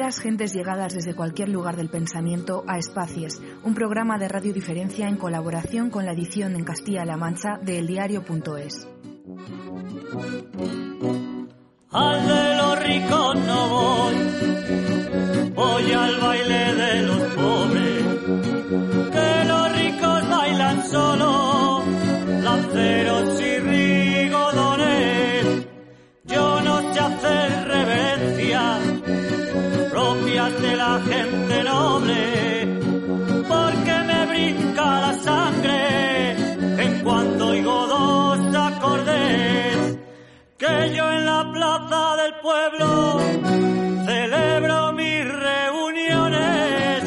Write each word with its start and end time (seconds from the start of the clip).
Amigas, 0.00 0.20
gentes 0.20 0.54
llegadas 0.54 0.94
desde 0.94 1.14
cualquier 1.14 1.50
lugar 1.50 1.76
del 1.76 1.90
pensamiento 1.90 2.64
a 2.66 2.78
Espacies, 2.78 3.38
un 3.62 3.74
programa 3.74 4.16
de 4.16 4.28
Radio 4.28 4.54
Diferencia 4.54 5.06
en 5.06 5.18
colaboración 5.18 5.90
con 5.90 6.06
la 6.06 6.12
edición 6.12 6.56
en 6.56 6.64
Castilla-La 6.64 7.18
Mancha 7.18 7.58
de 7.60 7.80
eldiario.es. 7.80 8.88
Al 11.90 12.26
de 12.26 12.56
los 12.56 12.82
ricos 12.82 13.36
no 13.44 13.68
voy, 13.68 14.14
voy 15.54 15.92
al 15.92 16.18
baile 16.18 16.74
de 16.76 17.02
los 17.02 17.20
pobres, 17.34 18.02
que 19.12 19.44
los 19.48 19.76
ricos 19.76 20.30
bailan 20.30 20.82
solo, 20.88 21.84
lanceros 22.42 23.38
y 23.38 23.58
rigodones. 23.58 25.66
Yo 26.24 26.62
no 26.62 26.94
sé 26.94 27.00
hacer 27.00 27.68
reverencias 27.68 28.89
de 30.58 30.76
la 30.76 31.00
gente 31.00 31.62
noble, 31.62 32.80
porque 33.48 33.94
me 34.08 34.26
brinca 34.26 35.00
la 35.00 35.14
sangre 35.14 36.30
en 36.84 37.00
cuanto 37.02 37.46
oigo 37.48 37.86
dos 37.86 38.56
acordes 38.56 39.98
que 40.58 40.92
yo 40.96 41.12
en 41.12 41.26
la 41.26 41.50
plaza 41.52 42.16
del 42.22 42.34
pueblo 42.42 43.20
celebro 44.06 44.92
mis 44.92 45.24
reuniones 45.48 47.04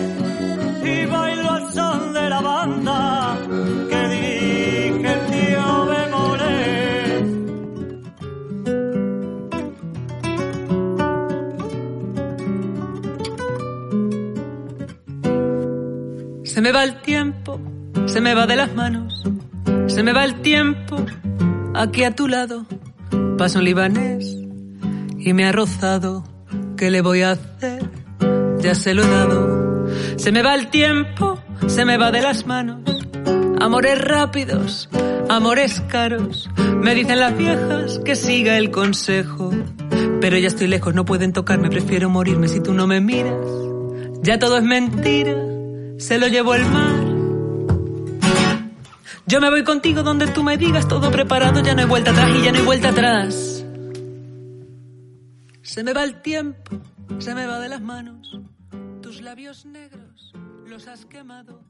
y 0.84 1.06
bailo 1.06 1.52
al 1.52 1.74
son 1.74 2.14
de 2.14 2.30
la 2.30 2.42
banda 2.42 3.33
me 16.64 16.72
va 16.72 16.86
el 16.86 17.02
tiempo, 17.02 17.60
se 18.06 18.22
me 18.22 18.34
va 18.34 18.48
de 18.48 18.56
las 18.56 18.74
manos, 18.74 19.22
se 19.88 20.02
me 20.02 20.14
va 20.14 20.24
el 20.24 20.36
tiempo 20.36 20.96
aquí 21.74 22.06
a 22.06 22.16
tu 22.16 22.30
lado. 22.30 22.66
Pasa 23.38 23.60
un 23.60 23.66
libanés 23.66 24.38
y 25.20 25.34
me 25.34 25.44
ha 25.44 25.52
rozado. 25.52 26.24
¿Qué 26.78 26.90
le 26.90 27.02
voy 27.02 27.22
a 27.22 27.32
hacer? 27.32 27.84
Ya 28.60 28.76
se 28.76 28.94
lo 28.94 29.04
he 29.04 29.10
dado. 29.10 29.88
Se 30.16 30.32
me 30.32 30.42
va 30.42 30.56
el 30.56 30.70
tiempo, 30.70 31.38
se 31.68 31.84
me 31.84 31.98
va 31.98 32.14
de 32.14 32.22
las 32.22 32.48
manos. 32.48 32.80
Amores 33.60 34.00
rápidos, 34.00 34.88
amores 35.28 35.82
caros. 35.90 36.50
Me 36.78 36.96
dicen 36.96 37.20
las 37.20 37.38
viejas 37.38 38.00
que 38.06 38.16
siga 38.16 38.58
el 38.58 38.72
consejo. 38.72 39.52
Pero 40.22 40.38
ya 40.38 40.48
estoy 40.48 40.68
lejos, 40.68 40.96
no 40.96 41.04
pueden 41.04 41.34
tocarme, 41.34 41.70
prefiero 41.70 42.10
morirme 42.10 42.48
si 42.48 42.62
tú 42.62 42.74
no 42.74 42.88
me 42.88 43.02
miras. 43.02 43.36
Ya 44.22 44.40
todo 44.40 44.58
es 44.58 44.64
mentira, 44.64 45.36
se 46.04 46.20
lo 46.20 46.28
llevó 46.28 46.54
el 46.54 46.66
mar. 46.66 47.02
Yo 49.26 49.40
me 49.40 49.50
voy 49.50 49.64
contigo 49.64 50.04
donde 50.04 50.28
tú 50.28 50.44
me 50.44 50.58
digas, 50.58 50.86
todo 50.86 51.10
preparado, 51.10 51.62
ya 51.62 51.74
no 51.76 51.82
hay 51.82 51.88
vuelta 51.88 52.12
atrás 52.12 52.30
y 52.36 52.44
ya 52.44 52.52
no 52.52 52.58
hay 52.58 52.66
vuelta 52.66 52.90
atrás. 52.90 53.66
Se 55.62 55.82
me 55.82 55.94
va 55.94 56.04
el 56.04 56.22
tiempo, 56.22 56.78
se 57.20 57.34
me 57.34 57.48
va 57.48 57.60
de 57.60 57.70
las 57.70 57.82
manos. 57.82 58.38
Tus 59.02 59.22
labios 59.22 59.66
negros 59.66 60.34
los 60.68 60.88
has 60.88 61.06
quemado. 61.06 61.62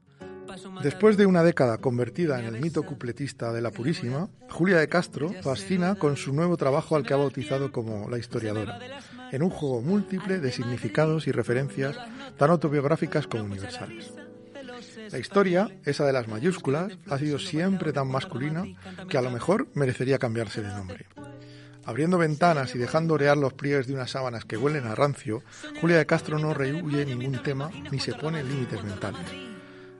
Después 0.82 1.16
de 1.16 1.26
una 1.26 1.44
década 1.44 1.78
convertida 1.78 2.40
en 2.40 2.54
el 2.54 2.60
mito 2.60 2.84
cupletista 2.84 3.54
de 3.54 3.62
la 3.62 3.72
Purísima, 3.72 4.30
Julia 4.50 4.78
de 4.78 4.90
Castro 4.90 5.32
fascina 5.42 5.96
con 5.96 6.18
su 6.18 6.34
nuevo 6.34 6.58
trabajo 6.58 6.96
al 6.96 7.04
que 7.04 7.14
ha 7.14 7.18
bautizado 7.18 7.72
como 7.72 8.10
La 8.10 8.18
historiadora, 8.18 8.80
en 9.32 9.44
un 9.44 9.50
juego 9.52 9.82
múltiple 9.82 10.40
de 10.40 10.52
significados 10.52 11.28
y 11.28 11.32
referencias 11.32 11.98
tan 12.38 12.50
autobiográficas 12.50 13.28
como 13.28 13.44
universales. 13.44 14.12
La 15.12 15.20
historia, 15.20 15.70
esa 15.86 16.06
de 16.06 16.14
las 16.14 16.28
mayúsculas, 16.28 16.98
ha 17.10 17.18
sido 17.18 17.40
siempre 17.40 17.94
tan 17.94 18.08
masculina 18.08 18.64
que 19.10 19.18
a 19.18 19.22
lo 19.22 19.32
mejor 19.32 19.68
merecería 19.74 20.20
cambiarse 20.20 20.62
de 20.62 20.70
nombre. 20.70 21.06
Abriendo 21.86 22.18
ventanas 22.18 22.74
y 22.76 22.78
dejando 22.78 23.16
orear 23.16 23.38
los 23.38 23.54
pliegues 23.54 23.88
de 23.88 23.94
unas 23.94 24.12
sábanas 24.12 24.46
que 24.46 24.58
huelen 24.58 24.88
a 24.88 24.96
rancio, 24.96 25.44
Julia 25.82 25.98
de 25.98 26.06
Castro 26.06 26.40
no 26.40 26.54
rehuye 26.54 27.06
ningún 27.06 27.42
tema 27.44 27.70
ni 27.92 28.00
se 28.00 28.14
pone 28.14 28.44
límites 28.44 28.84
mentales. 28.84 29.28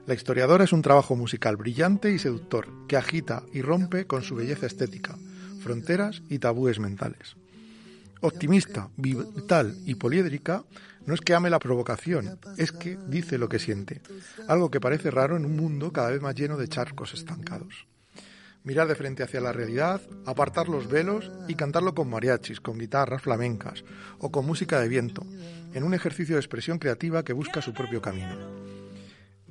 La 0.06 0.14
historiadora 0.14 0.64
es 0.64 0.72
un 0.72 0.82
trabajo 0.82 1.16
musical 1.16 1.56
brillante 1.56 2.10
y 2.10 2.18
seductor 2.18 2.68
que 2.88 2.96
agita 2.96 3.42
y 3.52 3.62
rompe 3.62 4.06
con 4.06 4.22
su 4.22 4.34
belleza 4.34 4.66
estética, 4.66 5.16
fronteras 5.62 6.22
y 6.28 6.38
tabúes 6.38 6.78
mentales. 6.78 7.36
Optimista, 8.20 8.88
vital 8.96 9.76
y 9.84 9.96
poliédrica, 9.96 10.64
no 11.06 11.14
es 11.14 11.20
que 11.20 11.34
ame 11.34 11.50
la 11.50 11.58
provocación, 11.58 12.38
es 12.56 12.72
que 12.72 12.98
dice 13.08 13.38
lo 13.38 13.48
que 13.48 13.58
siente, 13.58 14.00
algo 14.48 14.70
que 14.70 14.80
parece 14.80 15.10
raro 15.10 15.36
en 15.36 15.44
un 15.44 15.56
mundo 15.56 15.92
cada 15.92 16.10
vez 16.10 16.20
más 16.20 16.34
lleno 16.34 16.56
de 16.56 16.68
charcos 16.68 17.14
estancados. 17.14 17.86
Mirar 18.62 18.88
de 18.88 18.94
frente 18.94 19.22
hacia 19.22 19.42
la 19.42 19.52
realidad, 19.52 20.00
apartar 20.24 20.70
los 20.70 20.88
velos 20.88 21.30
y 21.48 21.54
cantarlo 21.54 21.94
con 21.94 22.08
mariachis, 22.08 22.60
con 22.60 22.78
guitarras 22.78 23.20
flamencas 23.20 23.84
o 24.18 24.30
con 24.30 24.46
música 24.46 24.80
de 24.80 24.88
viento, 24.88 25.22
en 25.74 25.84
un 25.84 25.92
ejercicio 25.92 26.36
de 26.36 26.40
expresión 26.40 26.78
creativa 26.78 27.24
que 27.24 27.34
busca 27.34 27.60
su 27.60 27.74
propio 27.74 28.00
camino. 28.00 28.34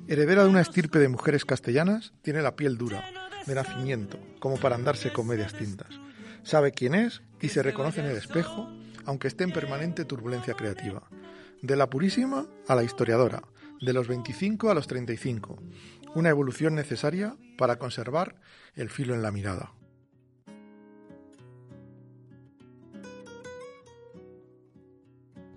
Heredera 0.08 0.42
de 0.42 0.50
una 0.50 0.60
estirpe 0.60 0.98
de 0.98 1.08
mujeres 1.08 1.44
castellanas, 1.44 2.12
tiene 2.22 2.42
la 2.42 2.56
piel 2.56 2.76
dura, 2.76 3.04
de 3.46 3.54
nacimiento, 3.54 4.18
como 4.40 4.58
para 4.58 4.74
andarse 4.74 5.12
con 5.12 5.28
medias 5.28 5.54
tintas. 5.54 6.00
Sabe 6.42 6.72
quién 6.72 6.94
es 6.94 7.22
y 7.40 7.48
se 7.50 7.62
reconoce 7.62 8.00
en 8.00 8.06
el 8.06 8.16
espejo, 8.16 8.68
aunque 9.06 9.28
esté 9.28 9.44
en 9.44 9.52
permanente 9.52 10.04
turbulencia 10.04 10.54
creativa. 10.54 11.02
De 11.64 11.76
la 11.76 11.88
purísima 11.88 12.46
a 12.68 12.74
la 12.74 12.84
historiadora, 12.84 13.42
de 13.80 13.94
los 13.94 14.06
25 14.06 14.68
a 14.68 14.74
los 14.74 14.86
35. 14.86 15.62
Una 16.14 16.28
evolución 16.28 16.74
necesaria 16.74 17.38
para 17.56 17.78
conservar 17.78 18.36
el 18.74 18.90
filo 18.90 19.14
en 19.14 19.22
la 19.22 19.32
mirada. 19.32 19.72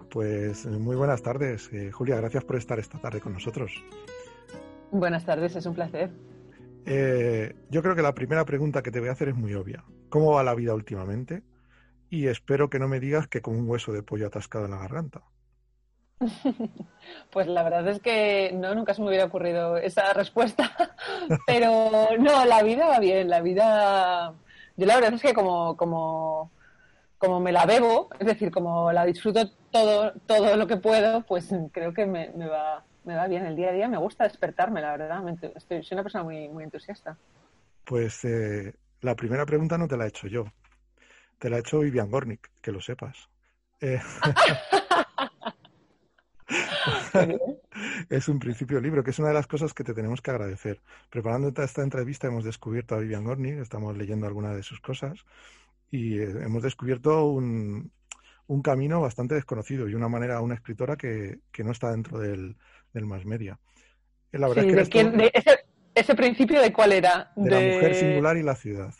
Pues 0.09 0.65
eh, 0.65 0.69
muy 0.69 0.95
buenas 0.95 1.21
tardes, 1.23 1.69
eh, 1.73 1.91
Julia. 1.91 2.15
Gracias 2.15 2.45
por 2.45 2.55
estar 2.55 2.79
esta 2.79 3.01
tarde 3.01 3.19
con 3.19 3.33
nosotros. 3.33 3.73
Buenas 4.91 5.25
tardes, 5.25 5.57
es 5.57 5.65
un 5.65 5.75
placer. 5.75 6.09
Eh, 6.85 7.53
yo 7.69 7.83
creo 7.83 7.97
que 7.97 8.01
la 8.01 8.15
primera 8.15 8.45
pregunta 8.45 8.81
que 8.81 8.91
te 8.91 9.01
voy 9.01 9.09
a 9.09 9.11
hacer 9.11 9.27
es 9.27 9.35
muy 9.35 9.53
obvia. 9.55 9.83
¿Cómo 10.07 10.31
va 10.31 10.43
la 10.45 10.55
vida 10.55 10.73
últimamente? 10.73 11.43
Y 12.09 12.27
espero 12.27 12.69
que 12.69 12.79
no 12.79 12.87
me 12.87 13.01
digas 13.01 13.27
que 13.27 13.41
con 13.41 13.57
un 13.57 13.67
hueso 13.69 13.91
de 13.91 14.03
pollo 14.03 14.27
atascado 14.27 14.63
en 14.63 14.71
la 14.71 14.77
garganta. 14.77 15.25
Pues 17.31 17.47
la 17.47 17.63
verdad 17.63 17.87
es 17.87 18.01
que 18.01 18.51
no, 18.53 18.75
nunca 18.75 18.93
se 18.93 19.01
me 19.01 19.07
hubiera 19.07 19.25
ocurrido 19.25 19.77
esa 19.77 20.13
respuesta, 20.13 20.71
pero 21.47 21.89
no, 22.19 22.45
la 22.45 22.63
vida 22.63 22.87
va 22.87 22.99
bien, 22.99 23.29
la 23.29 23.41
vida, 23.41 24.33
yo 24.75 24.85
la 24.85 24.95
verdad 24.95 25.13
es 25.13 25.21
que 25.21 25.33
como, 25.33 25.77
como, 25.77 26.51
como 27.17 27.39
me 27.39 27.51
la 27.51 27.65
bebo, 27.65 28.09
es 28.19 28.27
decir, 28.27 28.51
como 28.51 28.91
la 28.91 29.05
disfruto 29.05 29.49
todo, 29.71 30.13
todo 30.25 30.57
lo 30.57 30.67
que 30.67 30.77
puedo, 30.77 31.21
pues 31.21 31.53
creo 31.71 31.93
que 31.93 32.05
me, 32.05 32.29
me 32.35 32.47
va, 32.47 32.83
me 33.05 33.15
va 33.15 33.27
bien 33.27 33.45
el 33.45 33.55
día 33.55 33.69
a 33.69 33.73
día, 33.73 33.87
me 33.87 33.97
gusta 33.97 34.25
despertarme, 34.25 34.81
la 34.81 34.97
verdad, 34.97 35.23
estoy, 35.55 35.83
soy 35.83 35.95
una 35.95 36.03
persona 36.03 36.23
muy, 36.25 36.49
muy 36.49 36.65
entusiasta. 36.65 37.17
Pues 37.85 38.25
eh, 38.25 38.73
la 39.01 39.15
primera 39.15 39.45
pregunta 39.45 39.77
no 39.77 39.87
te 39.87 39.95
la 39.95 40.05
he 40.05 40.09
hecho 40.09 40.27
yo. 40.27 40.45
Te 41.39 41.49
la 41.49 41.57
ha 41.57 41.59
hecho 41.59 41.79
Vivian 41.79 42.11
Gornick, 42.11 42.49
que 42.61 42.71
lo 42.71 42.81
sepas. 42.81 43.29
Eh, 43.79 44.01
es 48.09 48.27
un 48.27 48.39
principio 48.39 48.79
libro, 48.81 49.03
que 49.03 49.11
es 49.11 49.19
una 49.19 49.29
de 49.29 49.33
las 49.33 49.47
cosas 49.47 49.73
que 49.73 49.83
te 49.83 49.93
tenemos 49.93 50.21
que 50.21 50.31
agradecer. 50.31 50.81
Preparando 51.09 51.49
esta, 51.61 51.83
entrevista 51.83 52.27
hemos 52.27 52.43
descubierto 52.43 52.95
a 52.95 52.99
Vivian 52.99 53.23
Gornick, 53.23 53.59
estamos 53.59 53.97
leyendo 53.97 54.27
algunas 54.27 54.55
de 54.55 54.63
sus 54.63 54.79
cosas 54.81 55.25
y 55.91 56.19
eh, 56.19 56.31
hemos 56.43 56.63
descubierto 56.63 57.25
un, 57.25 57.91
un 58.47 58.61
camino 58.61 59.01
bastante 59.01 59.35
desconocido 59.35 59.87
y 59.89 59.95
una 59.95 60.09
manera, 60.09 60.41
una 60.41 60.55
escritora 60.55 60.95
que, 60.97 61.39
que 61.51 61.63
no 61.63 61.71
está 61.71 61.91
dentro 61.91 62.19
del, 62.19 62.57
del 62.93 63.05
más 63.05 63.25
media. 63.25 63.59
Eh, 64.31 64.39
La 64.39 64.47
verdad 64.47 64.63
Sí, 64.63 64.67
es 64.67 64.71
que 64.71 64.75
¿de 64.75 64.81
eres 64.81 64.89
quién- 64.89 65.11
tú- 65.11 65.17
de 65.17 65.31
ese, 65.33 65.59
ese 65.95 66.15
principio 66.15 66.61
de 66.61 66.73
cuál 66.73 66.93
era? 66.93 67.31
de 67.35 67.49
la 67.51 67.59
mujer 67.61 67.95
singular 67.95 68.37
y 68.37 68.43
la 68.43 68.55
ciudad. 68.55 68.93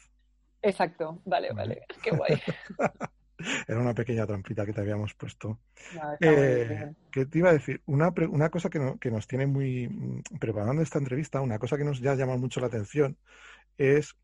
Exacto, 0.62 1.22
vale, 1.26 1.52
vale, 1.54 1.82
qué 2.04 2.12
guay. 2.12 2.42
Era 3.68 3.80
una 3.80 3.94
pequeña 3.94 4.26
trampita 4.28 4.66
que 4.66 4.74
te 4.74 4.82
habíamos 4.82 5.14
puesto. 5.16 5.60
No, 5.90 6.18
muy 6.24 6.48
Eh, 6.50 6.68
bien. 6.68 6.98
¿qué 7.12 7.26
te 7.26 7.40
iba 7.40 7.50
a 7.50 7.54
decir? 7.54 7.82
Una, 7.86 8.14
una 8.30 8.50
cosa 8.50 8.70
que, 8.70 8.80
no- 8.80 9.00
que 9.00 9.12
nos 9.12 9.28
tiene 9.28 9.48
muy 9.48 9.88
mm, 9.90 10.24
preparando 10.40 10.82
esta 10.84 11.00
entrevista, 11.00 11.42
una 11.42 11.60
cosa 11.60 11.78
que 11.78 11.84
nos 11.86 12.00
ya 12.02 12.16
llama 12.16 12.38
mucho 12.38 12.60
la 12.62 12.68
atención 12.68 13.18
es 13.78 14.16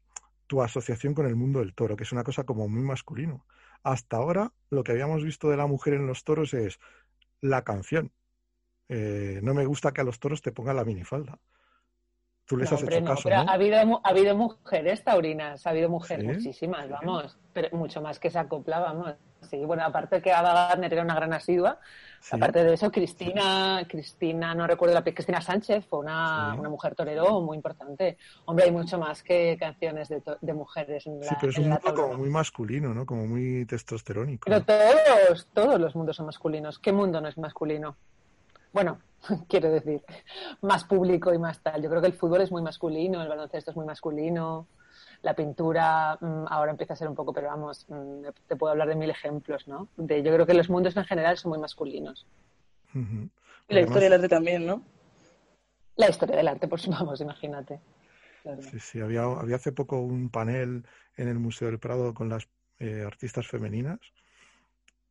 tu 0.48 0.62
asociación 0.64 1.14
con 1.16 1.28
el 1.28 1.36
mundo 1.36 1.60
del 1.60 1.74
toro, 1.76 1.96
que 1.98 2.04
es 2.04 2.12
una 2.14 2.24
cosa 2.26 2.44
como 2.46 2.68
muy 2.70 2.84
masculino. 2.84 3.46
Hasta 3.84 4.18
ahora, 4.18 4.54
lo 4.70 4.84
que 4.84 4.94
habíamos 4.94 5.24
visto 5.24 5.50
de 5.50 5.58
la 5.58 5.68
mujer 5.68 5.94
en 5.96 6.08
los 6.08 6.24
toros 6.24 6.54
es 6.54 6.80
la 7.42 7.64
canción. 7.64 8.12
Eh, 8.90 9.40
no 9.44 9.54
me 9.54 9.66
gusta 9.66 9.92
que 9.94 10.02
a 10.02 10.04
los 10.04 10.20
toros 10.20 10.42
te 10.42 10.52
pongan 10.52 10.76
la 10.78 10.86
minifalda. 10.86 11.40
Tú 12.46 12.58
les 12.58 12.70
No, 12.70 12.76
has 12.78 12.84
hecho 12.84 13.00
no, 13.02 13.08
caso, 13.08 13.22
pero 13.24 13.44
¿no? 13.44 13.50
ha 13.50 13.54
habido, 13.54 13.78
ha 14.04 14.10
habido 14.10 14.36
mujeres 14.36 15.04
taurinas, 15.04 15.66
ha 15.66 15.70
habido 15.70 15.90
mujeres, 15.90 16.26
Sí, 16.26 16.34
muchísimas, 16.34 16.90
vamos, 16.90 17.38
pero 17.54 17.70
mucho 17.78 18.02
más 18.02 18.20
que 18.20 18.30
se 18.30 18.38
acopla, 18.40 18.80
vamos. 18.80 19.14
sí. 19.50 19.64
Bueno, 19.66 19.84
aparte 19.86 20.22
que 20.22 20.32
Ava 20.34 20.54
Gardner 20.54 20.92
era 20.94 21.04
una 21.04 21.16
gran 21.16 21.32
asidua, 21.34 21.80
aparte 22.32 22.64
de 22.66 22.74
eso, 22.74 22.92
Cristina, 22.92 23.86
Cristina, 23.88 24.54
no 24.56 24.68
recuerdo 24.68 24.94
la 24.94 25.04
Cristina 25.04 25.40
Sánchez, 25.42 25.86
fue 25.86 26.00
una, 26.00 26.54
una 26.56 26.68
mujer 26.70 26.96
torero 26.96 27.40
muy 27.42 27.56
importante. 27.56 28.18
Hombre, 28.46 28.66
hay 28.66 28.72
mucho 28.72 28.98
más 28.98 29.24
que 29.24 29.56
canciones 29.58 30.10
de, 30.10 30.22
de 30.42 30.54
mujeres 30.54 31.08
en 31.08 31.22
la 31.22 31.28
Sí, 31.28 31.36
pero 31.40 31.52
es 31.52 31.58
un 31.58 31.70
mundo 31.70 31.94
como 31.94 32.14
muy 32.16 32.30
masculino, 32.30 32.94
¿no? 32.94 33.06
Como 33.06 33.26
muy 33.26 33.66
testosterónico. 33.66 34.46
Pero 34.50 34.64
todos, 34.66 35.48
todos 35.54 35.80
los 35.80 35.96
mundos 35.96 36.18
son 36.18 36.26
masculinos. 36.26 36.78
¿Qué 36.80 36.92
mundo 36.92 37.22
no 37.22 37.30
es 37.30 37.38
masculino? 37.38 37.96
Bueno, 38.74 39.00
quiero 39.48 39.72
decir, 39.72 40.04
más 40.62 40.84
público 40.84 41.34
y 41.34 41.38
más 41.38 41.62
tal. 41.62 41.82
Yo 41.82 41.90
creo 41.90 42.02
que 42.02 42.08
el 42.08 42.14
fútbol 42.14 42.42
es 42.42 42.52
muy 42.52 42.62
masculino, 42.62 43.22
el 43.22 43.30
baloncesto 43.30 43.72
es 43.72 43.78
muy 43.78 43.86
masculino, 43.86 44.68
la 45.22 45.36
pintura 45.36 46.18
mmm, 46.20 46.46
ahora 46.50 46.72
empieza 46.72 46.94
a 46.94 46.98
ser 46.98 47.08
un 47.08 47.16
poco, 47.16 47.32
pero 47.34 47.48
vamos, 47.48 47.86
mmm, 47.88 48.26
te 48.48 48.56
puedo 48.56 48.72
hablar 48.72 48.90
de 48.90 48.96
mil 48.96 49.10
ejemplos, 49.10 49.68
¿no? 49.68 49.88
De, 49.96 50.22
yo 50.22 50.34
creo 50.34 50.46
que 50.46 50.54
los 50.54 50.70
mundos 50.70 50.98
en 50.98 51.06
general 51.06 51.38
son 51.38 51.52
muy 51.52 51.60
masculinos. 51.60 52.28
Uh 52.94 53.00
-huh. 53.00 53.30
Y 53.70 53.74
la 53.74 53.80
Además, 53.80 53.90
historia 53.90 54.10
del 54.10 54.14
arte 54.14 54.30
también, 54.30 54.66
¿no? 54.66 54.84
La 55.96 56.10
historia 56.10 56.36
del 56.36 56.48
arte, 56.48 56.68
pues 56.68 56.88
vamos, 56.88 57.22
imagínate. 57.28 57.80
Sí, 58.72 58.80
sí, 58.80 59.00
había, 59.00 59.24
había 59.24 59.56
hace 59.56 59.72
poco 59.72 60.02
un 60.02 60.30
panel 60.30 60.86
en 61.16 61.30
el 61.30 61.40
Museo 61.40 61.70
del 61.70 61.80
Prado 61.80 62.14
con 62.14 62.28
las 62.28 62.50
eh, 62.80 63.04
artistas 63.08 63.48
femeninas 63.48 64.00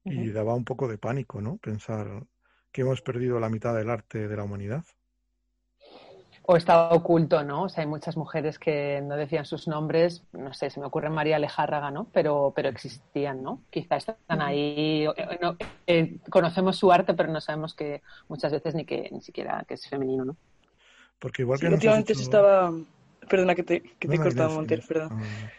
y 0.05 0.19
uh 0.19 0.23
-huh. 0.25 0.33
daba 0.33 0.55
un 0.55 0.65
poco 0.65 0.87
de 0.87 0.99
pánico, 0.99 1.41
¿no? 1.41 1.57
Pensar 1.57 2.27
que 2.73 2.81
hemos 2.81 3.03
perdido 3.03 3.39
la 3.39 3.51
mitad 3.51 3.75
del 3.75 3.91
arte 3.91 4.27
de 4.27 4.37
la 4.37 4.45
humanidad. 4.45 4.85
O 6.45 6.57
estaba 6.57 6.91
oculto, 6.91 7.45
¿no? 7.45 7.65
O 7.65 7.69
sea, 7.69 7.85
hay 7.85 7.89
muchas 7.89 8.17
mujeres 8.17 8.59
que 8.59 9.01
no 9.01 9.15
decían 9.15 9.45
sus 9.45 9.69
nombres, 9.69 10.25
no 10.33 10.53
sé, 10.53 10.71
se 10.71 10.81
me 10.81 10.87
ocurre 10.87 11.09
María 11.09 11.37
Alejárraga, 11.37 11.93
¿no? 11.93 12.09
Pero, 12.13 12.53
pero 12.57 12.69
existían, 12.69 13.45
¿no? 13.45 13.63
Quizá 13.71 13.99
están 13.99 14.43
ahí, 14.43 15.07
no, 15.41 15.57
eh, 15.87 16.17
conocemos 16.31 16.77
su 16.77 16.91
arte, 16.91 17.15
pero 17.15 17.31
no 17.31 17.41
sabemos 17.41 17.75
que 17.75 18.03
muchas 18.27 18.51
veces 18.51 18.75
ni 18.75 18.85
que 18.85 19.09
ni 19.13 19.21
siquiera 19.21 19.65
que 19.69 19.75
es 19.75 19.89
femenino, 19.89 20.25
¿no? 20.25 20.37
Porque 21.21 21.43
igual 21.43 21.61
que 21.61 21.69
sí, 21.69 21.75
últimamente 21.75 22.13
hecho... 22.13 22.19
se 22.19 22.25
estaba, 22.25 22.73
perdona 23.29 23.55
que 23.55 23.63
te, 23.63 23.81
que 23.81 24.09
te 24.09 24.09
no, 24.09 24.15
he 24.15 24.25
cortado, 24.25 24.51
Montero, 24.51 24.83
perdón. 24.89 25.11
Ah. 25.13 25.51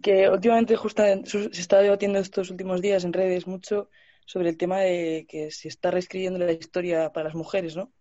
Que 0.00 0.30
últimamente 0.30 0.74
justo 0.76 1.02
se 1.24 1.48
está 1.60 1.80
debatiendo 1.80 2.18
estos 2.18 2.48
últimos 2.48 2.80
días 2.80 3.04
en 3.04 3.12
redes 3.12 3.46
mucho 3.46 3.90
sobre 4.26 4.48
el 4.48 4.56
tema 4.56 4.80
de 4.80 5.26
que 5.28 5.50
se 5.50 5.68
está 5.68 5.90
reescribiendo 5.90 6.38
la 6.38 6.52
historia 6.52 7.10
para 7.12 7.28
las 7.28 7.34
mujeres, 7.34 7.76
¿no? 7.76 7.92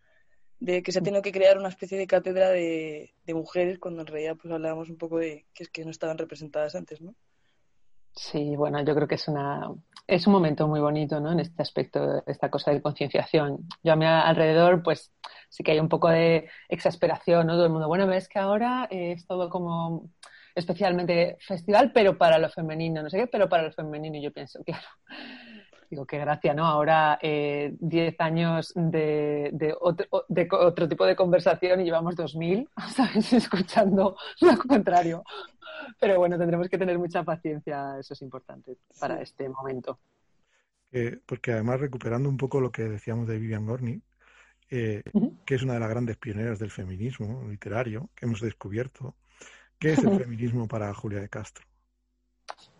De 0.59 0.83
que 0.83 0.91
se 0.91 0.99
ha 0.99 1.03
tenido 1.03 1.21
que 1.21 1.31
crear 1.31 1.57
una 1.57 1.69
especie 1.69 1.97
de 1.97 2.07
cátedra 2.07 2.49
de, 2.49 3.13
mujeres 3.27 3.79
cuando 3.79 4.01
en 4.01 4.07
realidad 4.07 4.37
pues 4.41 4.53
hablábamos 4.53 4.89
un 4.89 4.97
poco 4.97 5.19
de 5.19 5.45
que 5.53 5.63
es 5.63 5.69
que 5.69 5.85
no 5.85 5.91
estaban 5.91 6.17
representadas 6.17 6.75
antes, 6.75 6.99
¿no? 7.01 7.15
Sí, 8.15 8.55
bueno, 8.55 8.83
yo 8.83 8.95
creo 8.95 9.07
que 9.07 9.15
es 9.15 9.27
una 9.27 9.71
es 10.07 10.25
un 10.25 10.33
momento 10.33 10.67
muy 10.67 10.79
bonito, 10.79 11.19
¿no? 11.19 11.31
En 11.31 11.39
este 11.39 11.61
aspecto, 11.61 12.23
esta 12.25 12.49
cosa 12.49 12.71
de 12.71 12.81
concienciación. 12.81 13.67
Yo 13.83 13.93
a 13.93 13.95
mi 13.95 14.05
alrededor, 14.05 14.81
pues 14.81 15.13
sí 15.49 15.63
que 15.63 15.71
hay 15.71 15.79
un 15.79 15.89
poco 15.89 16.09
de 16.09 16.49
exasperación, 16.67 17.45
¿no? 17.45 17.53
Todo 17.53 17.65
el 17.65 17.71
mundo, 17.71 17.87
bueno, 17.87 18.07
ves 18.07 18.27
que 18.27 18.39
ahora 18.39 18.87
es 18.89 19.27
todo 19.27 19.49
como 19.49 20.09
especialmente 20.55 21.37
festival, 21.39 21.91
pero 21.93 22.17
para 22.17 22.39
lo 22.39 22.49
femenino, 22.49 23.03
no 23.03 23.09
sé 23.09 23.17
qué, 23.17 23.27
pero 23.27 23.47
para 23.47 23.63
lo 23.63 23.71
femenino. 23.71 24.17
Y 24.17 24.23
yo 24.23 24.33
pienso, 24.33 24.63
claro, 24.65 24.87
digo, 25.89 26.05
qué 26.05 26.19
gracia, 26.19 26.53
¿no? 26.53 26.65
Ahora 26.65 27.17
10 27.21 27.23
eh, 27.23 28.15
años 28.19 28.71
de, 28.75 29.49
de, 29.53 29.75
otro, 29.79 30.25
de, 30.27 30.47
otro, 30.51 30.87
tipo 30.87 31.05
de 31.05 31.15
conversación 31.15 31.81
y 31.81 31.85
llevamos 31.85 32.15
2000, 32.15 32.69
¿sabes? 32.95 33.33
Escuchando 33.33 34.15
lo 34.41 34.57
contrario. 34.57 35.23
Pero 35.99 36.19
bueno, 36.19 36.37
tendremos 36.37 36.69
que 36.69 36.77
tener 36.77 36.99
mucha 36.99 37.23
paciencia, 37.23 37.97
eso 37.99 38.13
es 38.13 38.21
importante 38.21 38.77
para 38.99 39.17
sí. 39.17 39.23
este 39.23 39.49
momento. 39.49 39.99
Eh, 40.91 41.19
porque 41.25 41.53
además, 41.53 41.79
recuperando 41.79 42.29
un 42.29 42.37
poco 42.37 42.59
lo 42.61 42.71
que 42.71 42.83
decíamos 42.83 43.27
de 43.27 43.37
Vivian 43.37 43.65
Gornick, 43.65 44.03
eh, 44.69 45.01
uh 45.13 45.19
-huh. 45.19 45.37
que 45.45 45.55
es 45.55 45.63
una 45.63 45.73
de 45.73 45.79
las 45.79 45.89
grandes 45.89 46.17
pioneras 46.17 46.59
del 46.59 46.69
feminismo 46.69 47.47
literario 47.49 48.09
que 48.15 48.25
hemos 48.25 48.41
descubierto, 48.41 49.15
¿qué 49.79 49.93
es 49.93 50.03
el 50.03 50.19
feminismo 50.19 50.67
para 50.67 50.93
Julia 50.93 51.21
de 51.21 51.29
Castro? 51.29 51.65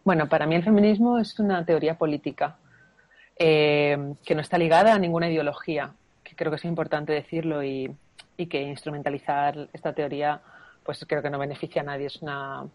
Bueno, 0.04 0.28
para 0.30 0.46
mí 0.46 0.56
el 0.56 0.64
feminismo 0.64 1.18
es 1.20 1.40
una 1.40 1.66
teoría 1.66 1.98
política 1.98 2.58
eh, 3.42 3.98
que 4.26 4.36
no 4.36 4.42
está 4.42 4.58
ligada 4.58 4.94
a 4.94 5.00
ninguna 5.00 5.30
ideología, 5.30 5.94
que 6.24 6.36
creo 6.36 6.52
que 6.52 6.58
es 6.58 6.66
importante 6.66 7.14
decirlo 7.14 7.64
y, 7.64 7.90
y, 8.36 8.48
que 8.48 8.62
instrumentalizar 8.62 9.70
esta 9.72 9.94
teoría, 9.94 10.42
pues 10.84 11.06
creo 11.08 11.22
que 11.22 11.30
no 11.30 11.40
beneficia 11.40 11.82
a 11.82 11.86
nadie. 11.86 12.08
Es 12.08 12.22
una, 12.22 12.68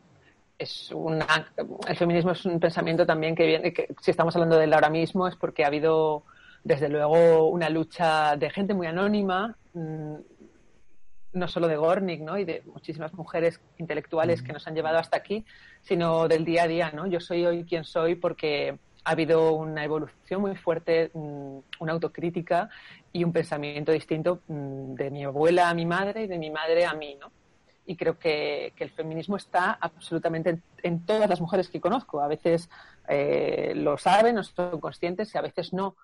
es 0.58 0.90
una, 0.90 1.52
el 1.86 1.96
feminismo 1.96 2.32
es 2.32 2.46
un 2.46 2.58
pensamiento 2.58 3.04
también 3.04 3.34
que 3.34 3.46
viene, 3.46 3.72
que 3.74 3.94
si 4.00 4.10
estamos 4.10 4.34
hablando 4.36 4.56
del 4.56 4.72
ahora 4.72 4.88
mismo 4.88 5.28
es 5.28 5.36
porque 5.36 5.64
ha 5.64 5.66
habido, 5.66 6.22
desde 6.62 6.88
luego, 6.88 7.48
una 7.48 7.68
lucha 7.68 8.34
de 8.36 8.48
gente 8.48 8.72
muy 8.72 8.86
anónima, 8.86 9.54
mmm, 9.74 10.14
no 11.34 11.48
solo 11.48 11.68
de 11.68 11.76
Gornick, 11.76 12.22
¿no? 12.22 12.38
Y 12.38 12.44
de 12.44 12.62
muchísimas 12.64 13.12
mujeres 13.12 13.60
intelectuales 13.78 14.40
que 14.40 14.52
nos 14.52 14.66
han 14.66 14.74
llevado 14.74 14.98
hasta 14.98 15.18
aquí, 15.18 15.44
sino 15.82 16.26
del 16.26 16.44
día 16.44 16.62
a 16.62 16.68
día, 16.68 16.90
¿no? 16.92 17.06
Yo 17.06 17.20
soy 17.20 17.44
hoy 17.44 17.64
quien 17.64 17.84
soy 17.84 18.14
porque 18.14 18.78
ha 19.04 19.10
habido 19.10 19.52
una 19.52 19.84
evolución 19.84 20.40
muy 20.40 20.56
fuerte, 20.56 21.10
una 21.14 21.92
autocrítica 21.92 22.70
y 23.12 23.22
un 23.22 23.32
pensamiento 23.32 23.92
distinto 23.92 24.40
de 24.48 25.10
mi 25.10 25.24
abuela 25.24 25.68
a 25.68 25.74
mi 25.74 25.84
madre 25.84 26.22
y 26.22 26.26
de 26.26 26.38
mi 26.38 26.50
madre 26.50 26.86
a 26.86 26.94
mí, 26.94 27.16
¿no? 27.20 27.30
Y 27.86 27.96
creo 27.96 28.18
que, 28.18 28.72
que 28.74 28.84
el 28.84 28.90
feminismo 28.90 29.36
está 29.36 29.72
absolutamente 29.72 30.48
en, 30.48 30.62
en, 30.82 31.04
todas 31.04 31.28
las 31.28 31.42
mujeres 31.42 31.68
que 31.68 31.82
conozco. 31.82 32.22
A 32.22 32.28
veces 32.28 32.70
eh, 33.08 33.74
lo 33.76 33.98
saben, 33.98 34.36
no 34.36 34.42
son 34.42 34.80
conscientes 34.80 35.34
y 35.34 35.38
a 35.38 35.42
veces 35.42 35.74
no, 35.74 35.94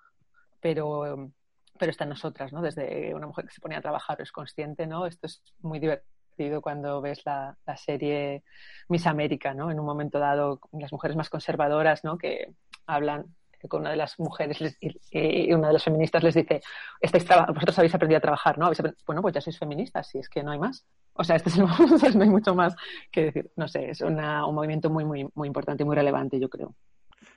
pero, 0.59 1.31
pero 1.79 1.89
está 1.89 2.03
en 2.03 2.11
nosotras, 2.11 2.53
¿no? 2.53 2.61
Desde 2.61 3.15
una 3.15 3.25
mujer 3.25 3.45
que 3.45 3.53
se 3.53 3.61
pone 3.61 3.75
a 3.75 3.81
trabajar 3.81 4.21
es 4.21 4.31
consciente, 4.31 4.85
¿no? 4.85 5.07
Esto 5.07 5.25
es 5.25 5.41
muy 5.61 5.79
divertido 5.79 6.61
cuando 6.61 7.01
ves 7.01 7.25
la, 7.25 7.57
la, 7.65 7.77
serie 7.77 8.43
Miss 8.87 9.07
América, 9.07 9.55
¿no? 9.55 9.71
En 9.71 9.79
un 9.79 9.85
momento 9.85 10.19
dado, 10.19 10.59
las 10.71 10.91
mujeres 10.91 11.17
más 11.17 11.29
conservadoras, 11.29 12.03
¿no? 12.03 12.19
Que 12.19 12.53
hablan 12.85 13.25
con 13.67 13.81
una 13.81 13.91
de 13.91 13.95
las 13.95 14.19
mujeres 14.19 14.59
les, 14.61 14.77
y, 14.81 15.53
una 15.53 15.67
de 15.67 15.73
las 15.73 15.83
feministas 15.83 16.23
les 16.23 16.35
dice, 16.35 16.61
estáis 16.99 17.25
vosotros 17.47 17.77
habéis 17.77 17.93
aprendido 17.95 18.17
a 18.17 18.21
trabajar, 18.21 18.57
¿no? 18.57 18.71
Bueno, 19.05 19.21
pues 19.21 19.33
ya 19.33 19.41
sois 19.41 19.57
feministas, 19.57 20.07
si 20.07 20.19
es 20.19 20.29
que 20.29 20.43
no 20.43 20.51
hay 20.51 20.59
más. 20.59 20.85
O 21.13 21.23
sea, 21.23 21.35
este 21.35 21.49
es 21.49 21.57
el, 21.57 21.65
no 22.17 22.23
hay 22.23 22.29
mucho 22.29 22.55
más 22.55 22.75
que 23.11 23.25
decir. 23.25 23.51
No 23.55 23.67
sé, 23.67 23.89
es 23.89 24.01
una, 24.01 24.45
un 24.45 24.55
movimiento 24.55 24.89
muy, 24.89 25.05
muy, 25.05 25.27
muy 25.35 25.47
importante 25.47 25.83
y 25.83 25.85
muy 25.85 25.95
relevante, 25.95 26.39
yo 26.39 26.49
creo. 26.49 26.75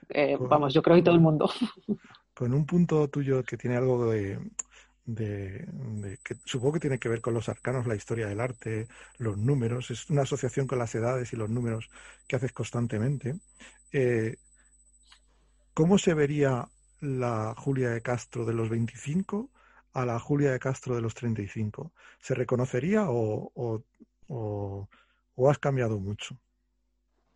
Eh, 0.09 0.37
vamos, 0.39 0.73
yo 0.73 0.81
creo 0.81 0.97
y 0.97 1.03
todo 1.03 1.15
el 1.15 1.21
mundo. 1.21 1.49
Con 2.33 2.53
un 2.53 2.65
punto 2.65 3.07
tuyo 3.09 3.43
que 3.43 3.57
tiene 3.57 3.77
algo 3.77 4.09
de, 4.09 4.39
de, 5.05 5.65
de, 5.67 6.17
que 6.23 6.35
supongo 6.43 6.73
que 6.73 6.79
tiene 6.81 6.99
que 6.99 7.07
ver 7.07 7.21
con 7.21 7.33
los 7.33 7.47
arcanos, 7.47 7.87
la 7.87 7.95
historia 7.95 8.27
del 8.27 8.41
arte, 8.41 8.89
los 9.19 9.37
números, 9.37 9.89
es 9.89 10.09
una 10.09 10.23
asociación 10.23 10.67
con 10.67 10.77
las 10.77 10.93
edades 10.95 11.31
y 11.31 11.37
los 11.37 11.49
números 11.49 11.89
que 12.27 12.35
haces 12.35 12.51
constantemente. 12.51 13.35
Eh, 13.93 14.35
¿Cómo 15.75 15.97
se 15.97 16.13
vería 16.13 16.69
la 17.01 17.53
Julia 17.57 17.89
de 17.89 18.01
Castro 18.01 18.45
de 18.45 18.53
los 18.53 18.69
25 18.69 19.49
a 19.91 20.05
la 20.05 20.17
Julia 20.19 20.53
de 20.53 20.57
Castro 20.57 20.95
de 20.95 21.01
los 21.01 21.13
35? 21.13 21.91
¿Se 22.17 22.33
reconocería 22.33 23.07
o, 23.09 23.81
has 25.49 25.59
cambiado 25.59 25.99
mucho? 25.99 26.37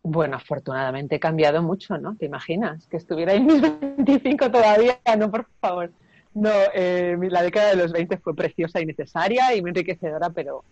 Bueno, 0.02 0.36
afortunadamente 0.36 1.16
he 1.16 1.20
cambiado 1.20 1.62
mucho, 1.62 1.98
¿no? 1.98 2.16
¿Te 2.16 2.24
imaginas? 2.24 2.86
Que 2.86 2.96
estuviera 2.96 3.34
en 3.34 3.44
mis 3.44 3.60
25 3.98 4.50
todavía, 4.50 4.98
no, 5.18 5.30
por 5.30 5.46
favor. 5.60 5.92
No, 6.32 6.50
eh, 6.72 7.18
la 7.20 7.42
década 7.42 7.68
de 7.68 7.76
los 7.76 7.92
20 7.92 8.16
fue 8.16 8.34
preciosa 8.34 8.80
y 8.80 8.86
necesaria 8.86 9.54
y 9.54 9.60
muy 9.60 9.68
enriquecedora, 9.68 10.30
pero 10.30 10.64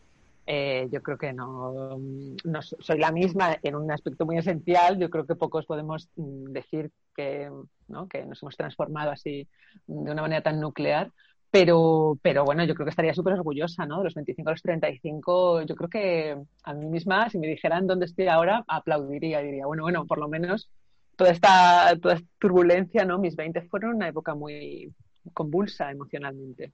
eh, 0.51 0.89
yo 0.91 1.03
creo 1.03 1.19
que 1.19 1.35
no, 1.35 1.99
no, 1.99 2.63
soy 2.63 2.99
la 2.99 3.13
misma 3.13 3.59
en 3.63 3.75
un 3.75 3.93
aspecto 3.93 4.25
muy 4.25 4.39
esencial. 4.39 4.99
Yo 4.99 5.11
creo 5.11 5.27
que 5.27 5.35
pocos 5.35 5.67
podemos 5.67 6.09
decir 6.17 6.91
que, 7.15 7.51
¿no? 7.87 8.09
que 8.09 8.25
nos 8.25 8.43
hemos 8.43 8.57
transformado 8.57 9.11
así 9.11 9.47
de 9.87 10.11
una 10.11 10.23
manera 10.23 10.41
tan 10.43 10.59
nuclear. 10.59 11.13
Pero, 11.51 12.19
pero 12.23 12.47
bueno, 12.47 12.65
yo 12.65 12.75
creo 12.75 12.87
que 12.87 12.91
estaría 12.91 13.13
súper 13.13 13.35
orgullosa, 13.35 13.85
¿no? 13.85 13.99
De 13.99 14.05
los 14.05 14.15
25 14.15 14.49
a 14.49 14.53
los 14.53 14.63
35, 14.63 15.63
yo 15.63 15.75
creo 15.75 15.91
que 15.91 16.39
a 16.63 16.75
mí 16.75 16.87
misma, 16.87 17.29
si 17.29 17.39
me 17.39 17.47
dijeran 17.47 17.87
dónde 17.87 18.07
estoy 18.07 18.29
ahora, 18.29 18.65
aplaudiría, 18.69 19.41
diría, 19.41 19.67
bueno, 19.67 19.83
bueno, 19.83 20.07
por 20.07 20.19
lo 20.19 20.29
menos 20.29 20.71
toda 21.17 21.31
esta, 21.31 21.95
toda 22.01 22.15
esta 22.15 22.29
turbulencia, 22.39 23.05
¿no? 23.05 23.19
Mis 23.19 23.37
20 23.37 23.63
fueron 23.69 23.97
una 23.97 24.09
época 24.09 24.35
muy 24.35 24.95
convulsa 25.35 25.91
emocionalmente. 25.91 26.73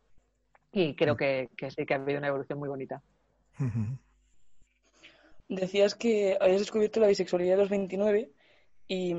Y 0.71 0.95
creo 0.95 1.17
que, 1.17 1.49
que 1.57 1.73
sí 1.73 1.85
que 1.85 1.95
ha 1.95 1.97
habido 1.97 2.19
una 2.19 2.29
evolución 2.29 2.61
muy 2.61 2.69
bonita. 2.69 3.03
Decías 5.49 5.95
que 5.95 6.37
habías 6.41 6.61
descubierto 6.61 7.01
la 7.01 7.07
bisexualidad 7.07 7.55
a 7.55 7.63
los 7.63 7.71
29 7.71 8.31
y 8.89 9.15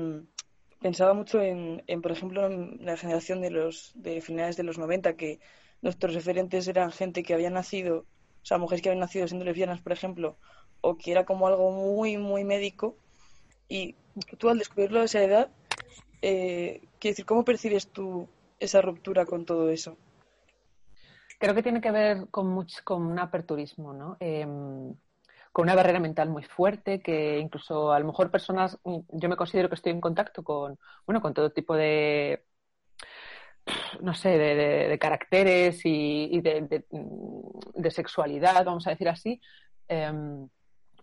pensaba 0.80 1.14
mucho 1.14 1.40
en, 1.40 1.82
por 2.02 2.12
ejemplo, 2.12 2.46
en 2.46 2.78
la 2.84 2.96
generación 2.96 3.40
de 3.40 3.50
los 3.50 3.92
de 3.94 4.20
finales 4.20 4.56
de 4.56 4.64
los 4.64 4.78
90, 4.78 5.16
que 5.16 5.40
nuestros 5.82 6.14
referentes 6.14 6.68
eran 6.68 6.92
gente 6.92 7.22
que 7.22 7.34
había 7.34 7.50
nacido, 7.50 7.98
o 7.98 8.44
sea, 8.46 8.58
mujeres 8.58 8.82
que 8.82 8.88
habían 8.88 9.00
nacido 9.00 9.26
siendo 9.26 9.44
lesbianas, 9.44 9.80
por 9.80 9.92
ejemplo, 9.92 10.36
o 10.80 10.96
que 10.96 11.12
era 11.12 11.24
como 11.24 11.46
algo 11.46 11.70
muy, 11.70 12.18
muy 12.18 12.44
médico. 12.44 12.96
Y 13.68 13.94
tú 14.38 14.48
al 14.48 14.58
descubrirlo 14.58 15.00
a 15.00 15.04
esa 15.04 15.22
edad, 15.22 15.50
eh, 16.22 16.80
¿qué 16.82 16.88
quiero 16.98 17.12
decir, 17.12 17.26
¿cómo 17.26 17.44
percibes 17.44 17.88
tú 17.88 18.28
esa 18.60 18.80
ruptura 18.80 19.26
con 19.26 19.44
todo 19.44 19.70
eso? 19.70 19.96
Creo 21.38 21.54
que 21.54 21.62
tiene 21.62 21.80
que 21.80 21.90
ver 21.90 22.28
con, 22.30 22.66
con 22.84 23.02
un 23.06 23.18
aperturismo, 23.18 23.92
¿no? 23.92 24.16
Em, 24.20 24.94
con 25.52 25.62
una 25.64 25.74
barrera 25.74 26.00
mental 26.00 26.28
muy 26.28 26.42
fuerte, 26.42 27.00
que 27.00 27.38
incluso 27.38 27.92
a 27.92 27.98
lo 27.98 28.06
mejor 28.06 28.30
personas, 28.30 28.78
yo 28.84 29.28
me 29.28 29.36
considero 29.36 29.68
que 29.68 29.74
estoy 29.74 29.92
en 29.92 30.00
contacto 30.00 30.44
con, 30.44 30.78
bueno, 31.06 31.20
con 31.22 31.32
todo 31.32 31.50
tipo 31.50 31.74
de, 31.74 32.44
no 34.00 34.14
sé, 34.14 34.36
de, 34.38 34.98
caracteres 34.98 35.80
y, 35.84 36.40
de, 36.40 37.90
sexualidad, 37.90 38.64
vamos 38.64 38.86
a 38.86 38.90
decir 38.90 39.08
así. 39.08 39.40
Em, 39.88 40.48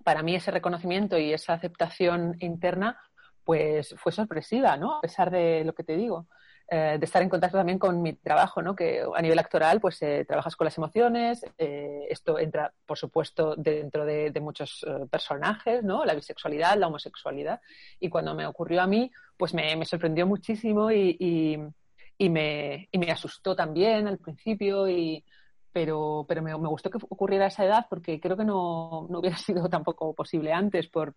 para 0.03 0.21
mí 0.21 0.35
ese 0.35 0.51
reconocimiento 0.51 1.17
y 1.17 1.33
esa 1.33 1.53
aceptación 1.53 2.35
interna, 2.39 2.99
pues 3.43 3.95
fue 3.97 4.11
sorpresiva, 4.11 4.77
¿no? 4.77 4.97
A 4.97 5.01
pesar 5.01 5.31
de 5.31 5.63
lo 5.65 5.73
que 5.73 5.83
te 5.83 5.95
digo. 5.95 6.27
Eh, 6.69 6.97
de 6.97 7.05
estar 7.05 7.21
en 7.21 7.29
contacto 7.29 7.57
también 7.57 7.77
con 7.77 8.01
mi 8.01 8.13
trabajo, 8.13 8.61
¿no? 8.61 8.73
que 8.73 9.03
a 9.13 9.21
nivel 9.21 9.37
actoral 9.37 9.81
pues 9.81 10.01
eh, 10.01 10.23
trabajas 10.25 10.55
con 10.55 10.65
las 10.65 10.77
emociones, 10.77 11.45
eh, 11.57 12.07
esto 12.09 12.39
entra 12.39 12.73
por 12.85 12.97
supuesto 12.97 13.55
dentro 13.57 14.05
de, 14.05 14.31
muchos 14.41 14.85
personajes, 15.11 15.83
¿no? 15.83 16.05
la 16.05 16.15
bisexualidad, 16.15 16.77
la 16.77 16.87
homosexualidad, 16.87 17.59
y 17.99 18.09
cuando 18.09 18.33
me 18.33 18.47
ocurrió 18.47 18.81
a 18.81 18.87
mí 18.87 19.11
pues 19.37 19.53
me, 19.53 19.85
sorprendió 19.85 20.25
muchísimo 20.25 20.89
y, 20.89 21.17
y, 22.17 22.29
me, 22.29 22.87
y, 22.91 22.97
me, 22.97 23.11
asustó 23.11 23.55
también 23.55 24.07
al 24.07 24.17
principio, 24.17 24.87
y, 24.87 25.23
pero, 25.71 26.25
pero 26.27 26.41
me, 26.41 26.53
gustó 26.55 26.89
que 26.89 26.97
ocurriera 27.09 27.45
a 27.45 27.49
esa 27.49 27.65
edad 27.65 27.85
porque 27.89 28.19
creo 28.21 28.37
que 28.37 28.45
no, 28.45 29.05
no 29.09 29.19
hubiera 29.19 29.37
sido 29.37 29.67
tampoco 29.69 30.13
posible 30.13 30.53
antes 30.53 30.87
por 30.87 31.13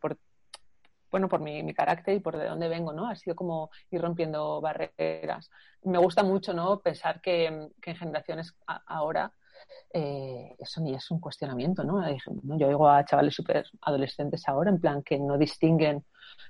bueno, 1.10 1.28
por 1.28 1.40
mi, 1.40 1.72
carácter 1.74 2.16
y 2.16 2.20
por 2.20 2.36
de 2.36 2.48
dónde 2.48 2.68
vengo, 2.68 2.92
¿no? 2.92 3.08
Ha 3.08 3.16
sido 3.16 3.36
como 3.36 3.70
ir 3.90 4.00
rompiendo 4.00 4.60
barreras. 4.60 5.50
Me 5.82 5.98
gusta 5.98 6.22
mucho, 6.22 6.52
¿no? 6.52 6.80
Pensar 6.80 7.20
que, 7.20 7.46
en 7.46 7.96
generaciones 7.96 8.54
ahora 8.86 9.32
eh, 9.92 10.54
eso 10.58 10.80
ni 10.80 10.94
es 10.94 11.10
un 11.10 11.20
cuestionamiento, 11.20 11.82
¿no? 11.84 12.02
Yo 12.58 12.68
oigo 12.68 12.88
a 12.88 13.04
chavales 13.04 13.34
súper 13.34 13.64
adolescentes 13.82 14.46
ahora, 14.48 14.70
en 14.70 14.80
plan, 14.80 15.02
que 15.02 15.18
no 15.18 15.38
distinguen 15.38 16.04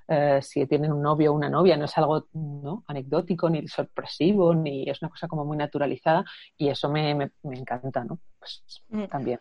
eh, 0.08 0.40
si 0.42 0.66
tienen 0.66 0.92
un 0.92 1.02
novio 1.02 1.32
o 1.32 1.34
una 1.34 1.48
novia, 1.48 1.76
no 1.76 1.84
es 1.84 1.98
algo 1.98 2.26
¿no? 2.32 2.84
anecdótico, 2.86 3.50
ni 3.50 3.66
sorpresivo, 3.68 4.54
ni 4.54 4.88
es 4.88 5.02
una 5.02 5.10
cosa 5.10 5.28
como 5.28 5.44
muy 5.44 5.56
naturalizada 5.56 6.24
y 6.56 6.68
eso 6.68 6.88
me, 6.88 7.14
me, 7.14 7.30
encanta, 7.58 8.04
¿no? 8.04 8.18
Pues 8.38 8.62
mm. 8.88 9.04
también. 9.04 9.40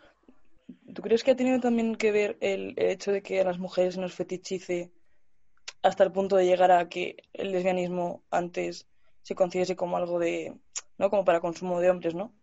¿Tú 0.93 1.01
crees 1.01 1.24
que 1.24 1.31
ha 1.31 1.36
tenido 1.36 1.60
también 1.60 1.95
que 1.95 2.12
ver 2.12 2.38
el, 2.41 2.74
hecho 2.77 3.12
de 3.12 3.22
que 3.22 3.41
a 3.41 3.43
las 3.43 3.60
mujeres 3.60 3.98
nos 3.98 4.13
fetichice 4.13 4.91
hasta 5.86 6.04
el 6.04 6.12
punto 6.12 6.36
de 6.36 6.46
llegar 6.46 6.72
a 6.72 6.89
que 6.89 7.18
el 7.34 7.51
lesbianismo 7.51 8.24
antes 8.32 8.88
se 9.22 9.36
concibiese 9.36 9.75
como 9.75 9.98
algo 9.98 10.18
de, 10.18 10.58
¿no? 10.98 11.10
Como 11.12 11.24
para 11.24 11.42
consumo 11.42 11.80
de 11.80 11.92
hombres, 11.92 12.15
¿no? 12.15 12.34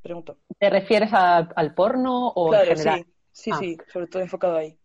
Pregunto. 0.00 0.38
¿Te 0.58 0.70
refieres 0.70 1.10
al 1.12 1.74
porno 1.74 2.28
o 2.28 2.54
en 2.54 2.60
general? 2.60 3.06
Sí, 3.32 3.42
sí, 3.42 3.50
ah. 3.52 3.58
sí, 3.58 3.76
sobre 3.92 4.06
todo 4.06 4.22
enfocado 4.22 4.56
ahí. 4.56 4.78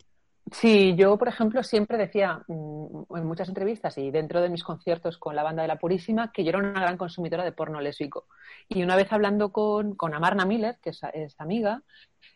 Sí, 0.52 0.94
yo, 0.98 1.18
por 1.18 1.30
ejemplo, 1.30 1.64
siempre 1.64 1.98
decía 1.98 2.44
mm, 2.48 3.16
en 3.16 3.26
muchas 3.26 3.48
entrevistas 3.48 3.98
y 3.98 4.12
dentro 4.12 4.42
de 4.42 4.50
mis 4.50 4.64
conciertos 4.64 5.18
con 5.18 5.34
la 5.34 5.44
banda 5.44 5.62
de 5.62 5.70
la 5.70 5.80
Purísima 5.80 6.34
que 6.34 6.44
yo 6.44 6.50
era 6.50 6.60
una 6.60 6.82
gran 6.82 6.98
consumidora 6.98 7.46
de 7.46 7.54
porno 7.54 7.80
lésbico. 7.80 8.28
Y 8.68 8.84
una 8.84 8.98
vez 8.98 9.12
hablando 9.14 9.54
con, 9.54 9.96
con 9.96 10.14
Amarna 10.14 10.46
Miller, 10.46 10.80
que 10.82 10.90
es, 10.90 11.02
amiga, 11.38 11.82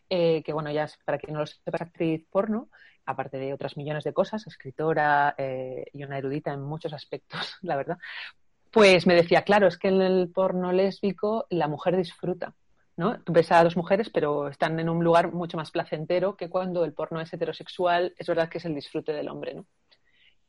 eh, 0.08 0.42
que 0.42 0.54
bueno, 0.54 0.70
ya 0.70 0.84
es, 0.84 0.98
para 1.04 1.18
quien 1.18 1.34
no 1.34 1.40
lo 1.40 1.46
sepa, 1.46 1.76
es 1.76 1.82
actriz 1.82 2.24
porno, 2.30 2.70
aparte 3.08 3.38
de 3.38 3.54
otras 3.54 3.76
millones 3.76 4.04
de 4.04 4.12
cosas, 4.12 4.46
escritora 4.46 5.34
eh, 5.38 5.86
y 5.94 6.04
una 6.04 6.18
erudita 6.18 6.52
en 6.52 6.60
muchos 6.60 6.92
aspectos, 6.92 7.56
la 7.62 7.76
verdad, 7.76 7.98
pues 8.70 9.06
me 9.06 9.14
decía, 9.14 9.42
claro, 9.42 9.66
es 9.66 9.78
que 9.78 9.88
en 9.88 10.02
el 10.02 10.28
porno 10.28 10.72
lésbico 10.72 11.46
la 11.48 11.68
mujer 11.68 11.96
disfruta. 11.96 12.54
¿no? 12.96 13.20
Tú 13.22 13.32
ves 13.32 13.50
a 13.52 13.62
dos 13.62 13.76
mujeres, 13.76 14.10
pero 14.10 14.48
están 14.48 14.78
en 14.80 14.88
un 14.88 15.02
lugar 15.04 15.32
mucho 15.32 15.56
más 15.56 15.70
placentero 15.70 16.36
que 16.36 16.50
cuando 16.50 16.84
el 16.84 16.92
porno 16.92 17.20
es 17.20 17.32
heterosexual, 17.32 18.12
es 18.18 18.26
verdad 18.26 18.48
que 18.48 18.58
es 18.58 18.64
el 18.64 18.74
disfrute 18.74 19.12
del 19.12 19.28
hombre, 19.28 19.54
¿no? 19.54 19.66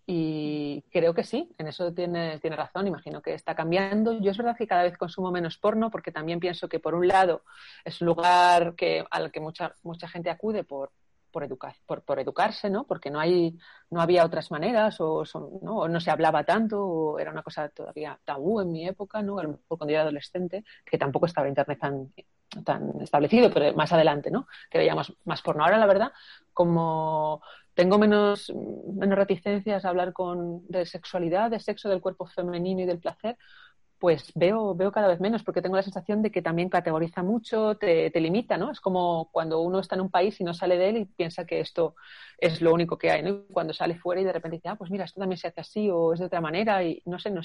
Y 0.08 0.84
creo 0.92 1.14
que 1.14 1.24
sí, 1.24 1.54
en 1.60 1.68
eso 1.68 1.94
tiene, 1.94 2.40
tiene 2.40 2.56
razón, 2.56 2.88
imagino 2.88 3.22
que 3.22 3.36
está 3.36 3.54
cambiando. 3.54 4.20
Yo 4.20 4.32
es 4.32 4.38
verdad 4.38 4.58
que 4.58 4.66
cada 4.66 4.82
vez 4.82 4.98
consumo 4.98 5.32
menos 5.32 5.60
porno 5.60 5.92
porque 5.92 6.12
también 6.12 6.40
pienso 6.40 6.68
que 6.68 6.80
por 6.80 6.96
un 6.96 7.08
lado 7.08 7.44
es 7.86 8.02
un 8.02 8.08
lugar 8.08 8.74
que, 8.76 9.06
al 9.12 9.32
que 9.32 9.40
mucha, 9.40 9.76
mucha 9.84 10.08
gente 10.08 10.32
acude 10.32 10.64
por, 10.64 10.92
por, 11.32 11.44
educar, 11.44 11.76
por, 11.86 12.04
por, 12.04 12.20
educarse, 12.20 12.70
¿no? 12.70 12.86
Porque 12.86 13.10
no 13.12 13.20
hay, 13.20 13.58
no 13.90 14.02
había 14.02 14.26
otras 14.26 14.52
maneras, 14.52 15.00
o, 15.00 15.24
¿no? 15.62 15.88
no 15.88 16.00
se 16.00 16.12
hablaba 16.12 16.44
tanto, 16.44 16.84
o 16.86 17.20
era 17.20 17.32
una 17.32 17.44
cosa 17.44 17.70
todavía 17.70 18.20
tabú 18.24 18.62
en 18.62 18.72
mi 18.72 18.88
época, 18.88 19.22
¿no? 19.22 19.36
cuando 19.36 19.88
yo 19.88 19.92
era 19.92 20.02
adolescente, 20.02 20.64
que 20.86 20.98
tampoco 20.98 21.26
estaba 21.26 21.48
internet 21.48 21.80
tan, 21.80 22.14
tan 22.64 23.02
establecido, 23.02 23.52
pero 23.52 23.76
más 23.76 23.92
adelante, 23.94 24.32
¿no? 24.32 24.48
Que 24.70 24.80
veíamos 24.80 25.14
más 25.26 25.42
porno. 25.42 25.64
Ahora, 25.64 25.78
la 25.78 25.86
verdad, 25.86 26.12
como 26.54 27.42
tengo 27.74 27.98
menos, 27.98 28.52
menos 28.94 29.18
reticencias 29.18 29.86
a 29.86 29.90
hablar 29.90 30.14
con, 30.14 30.68
de 30.68 30.86
sexualidad, 30.86 31.50
de 31.50 31.60
sexo, 31.60 31.90
del 31.90 32.02
cuerpo 32.02 32.26
femenino 32.26 32.82
y 32.82 32.86
del 32.86 33.00
placer, 33.00 33.38
pues 34.00 34.32
veo, 34.34 34.74
veo 34.76 34.92
cada 34.92 35.10
vez 35.10 35.20
menos, 35.20 35.44
porque 35.44 35.62
tengo 35.62 35.76
la 35.76 35.84
sensación 35.84 36.22
de 36.22 36.32
que 36.32 36.42
también 36.42 36.70
categoriza 36.70 37.22
mucho, 37.22 37.76
te, 37.76 38.10
te, 38.10 38.22
limita, 38.22 38.58
¿no? 38.58 38.72
Es 38.72 38.80
como 38.80 39.30
cuando 39.32 39.60
uno 39.60 39.80
está 39.80 39.96
en 39.96 40.02
un 40.02 40.10
país 40.10 40.40
y 40.40 40.46
no 40.46 40.54
sale 40.54 40.78
de 40.78 40.90
él 40.90 40.98
y 40.98 41.06
piensa 41.06 41.46
que 41.46 41.60
esto 41.60 41.96
es 42.38 42.62
lo 42.62 42.74
único 42.74 42.98
que 42.98 43.12
hay, 43.12 43.22
¿no? 43.22 43.30
Y 43.30 43.44
cuando 43.52 43.74
sale 43.74 43.96
fuera 43.96 44.22
y 44.22 44.24
de 44.24 44.32
repente 44.32 44.58
dice, 44.58 44.70
ah, 44.70 44.76
pues 44.76 44.90
mira, 44.90 45.04
esto 45.04 45.20
también 45.20 45.38
se 45.38 45.50
hace 45.50 45.62
así 45.62 45.90
o 45.90 46.14
es 46.14 46.20
de 46.20 46.26
otra 46.26 46.40
manera 46.40 46.82
y 46.84 47.02
no 47.06 47.20
sé, 47.20 47.30
no 47.30 47.42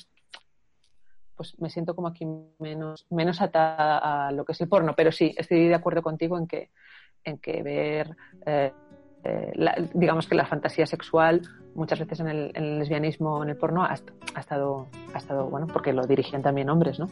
pues 1.36 1.58
me 1.58 1.68
siento 1.68 1.96
como 1.96 2.06
aquí 2.06 2.24
menos, 2.60 3.06
menos 3.10 3.40
atada 3.40 4.28
a 4.28 4.30
lo 4.30 4.44
que 4.44 4.52
es 4.52 4.60
el 4.60 4.68
porno, 4.68 4.94
pero 4.96 5.10
sí, 5.10 5.34
estoy 5.36 5.66
de 5.66 5.74
acuerdo 5.74 6.02
contigo 6.02 6.38
en 6.38 6.46
que, 6.46 6.70
en 7.24 7.38
que 7.38 7.62
ver... 7.62 8.16
Eh, 8.46 8.72
eh, 9.24 9.88
digamos 9.94 10.26
que 10.26 10.34
la 10.34 10.46
fantasía 10.46 10.86
sexual 10.86 11.42
muchas 11.74 11.98
veces 11.98 12.20
en 12.20 12.28
el, 12.28 12.78
lesbianismo, 12.78 13.42
en 13.42 13.50
el 13.50 13.56
porno, 13.56 13.84
ha, 13.84 13.94
estado, 14.38 14.88
ha 15.12 15.18
estado, 15.18 15.48
bueno, 15.48 15.66
porque 15.66 15.92
lo 15.92 16.06
dirigían 16.06 16.42
también 16.42 16.68
hombres, 16.70 16.98
¿no? 16.98 17.08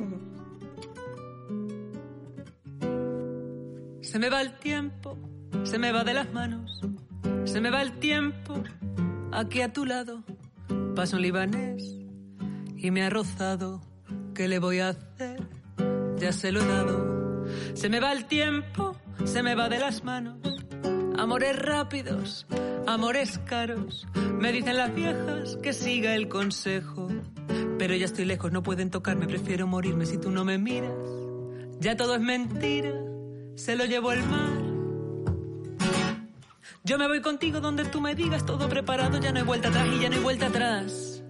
Se 4.03 4.19
me 4.19 4.29
va 4.29 4.41
el 4.41 4.59
tiempo, 4.59 5.17
se 5.65 5.79
me 5.79 5.91
va 5.91 6.05
de 6.05 6.15
las 6.15 6.33
manos, 6.33 6.81
se 7.45 7.61
me 7.61 7.71
va 7.71 7.83
el 7.83 7.99
tiempo, 7.99 8.55
aquí 9.33 9.63
a 9.63 9.73
tu 9.73 9.85
lado, 9.85 10.23
paso 10.95 11.17
un 11.17 11.23
libanés 11.23 11.99
y 12.77 12.91
me 12.91 13.03
ha 13.03 13.11
rozado, 13.11 13.81
¿qué 14.35 14.49
le 14.49 14.59
voy 14.59 14.81
a 14.81 14.91
hacer? 14.91 15.43
Ya 16.19 16.33
se 16.33 16.53
lo 16.53 16.61
he 16.61 16.67
dado, 16.67 17.47
se 17.75 17.89
me 17.89 18.01
va 18.01 18.13
el 18.13 18.27
tiempo, 18.27 18.97
se 19.25 19.43
me 19.43 19.55
va 19.55 19.69
de 19.69 19.79
las 19.79 20.05
manos 20.05 20.62
Amores 21.19 21.57
rápidos, 21.57 22.47
amores 22.87 23.39
caros. 23.45 24.07
Me 24.39 24.53
dicen 24.53 24.77
las 24.77 24.95
viejas 24.95 25.59
que 25.63 25.73
siga 25.73 26.15
el 26.15 26.29
consejo. 26.29 27.09
Pero 27.79 27.95
ya 27.95 28.05
estoy 28.05 28.25
lejos, 28.25 28.53
no 28.53 28.63
pueden 28.63 28.91
tocarme, 28.91 29.27
prefiero 29.27 29.67
morirme 29.67 30.07
si 30.07 30.19
tú 30.19 30.31
no 30.31 30.45
me 30.45 30.59
miras. 30.59 30.93
Ya 31.81 31.97
todo 31.97 32.15
es 32.15 32.21
mentira, 32.21 32.93
se 33.57 33.77
lo 33.77 33.85
llevo 33.85 34.13
el 34.13 34.23
mar. 34.23 34.63
Yo 36.85 36.99
me 36.99 37.07
voy 37.07 37.21
contigo 37.21 37.61
donde 37.61 37.85
tú 37.85 38.01
me 38.01 38.15
digas, 38.15 38.45
todo 38.45 38.69
preparado, 38.69 39.19
ya 39.19 39.33
no 39.33 39.39
hay 39.39 39.45
vuelta 39.45 39.69
atrás 39.69 39.87
y 39.87 40.01
ya 40.01 40.09
no 40.09 40.17
hay 40.17 40.23
vuelta 40.23 40.47
atrás. 40.47 41.23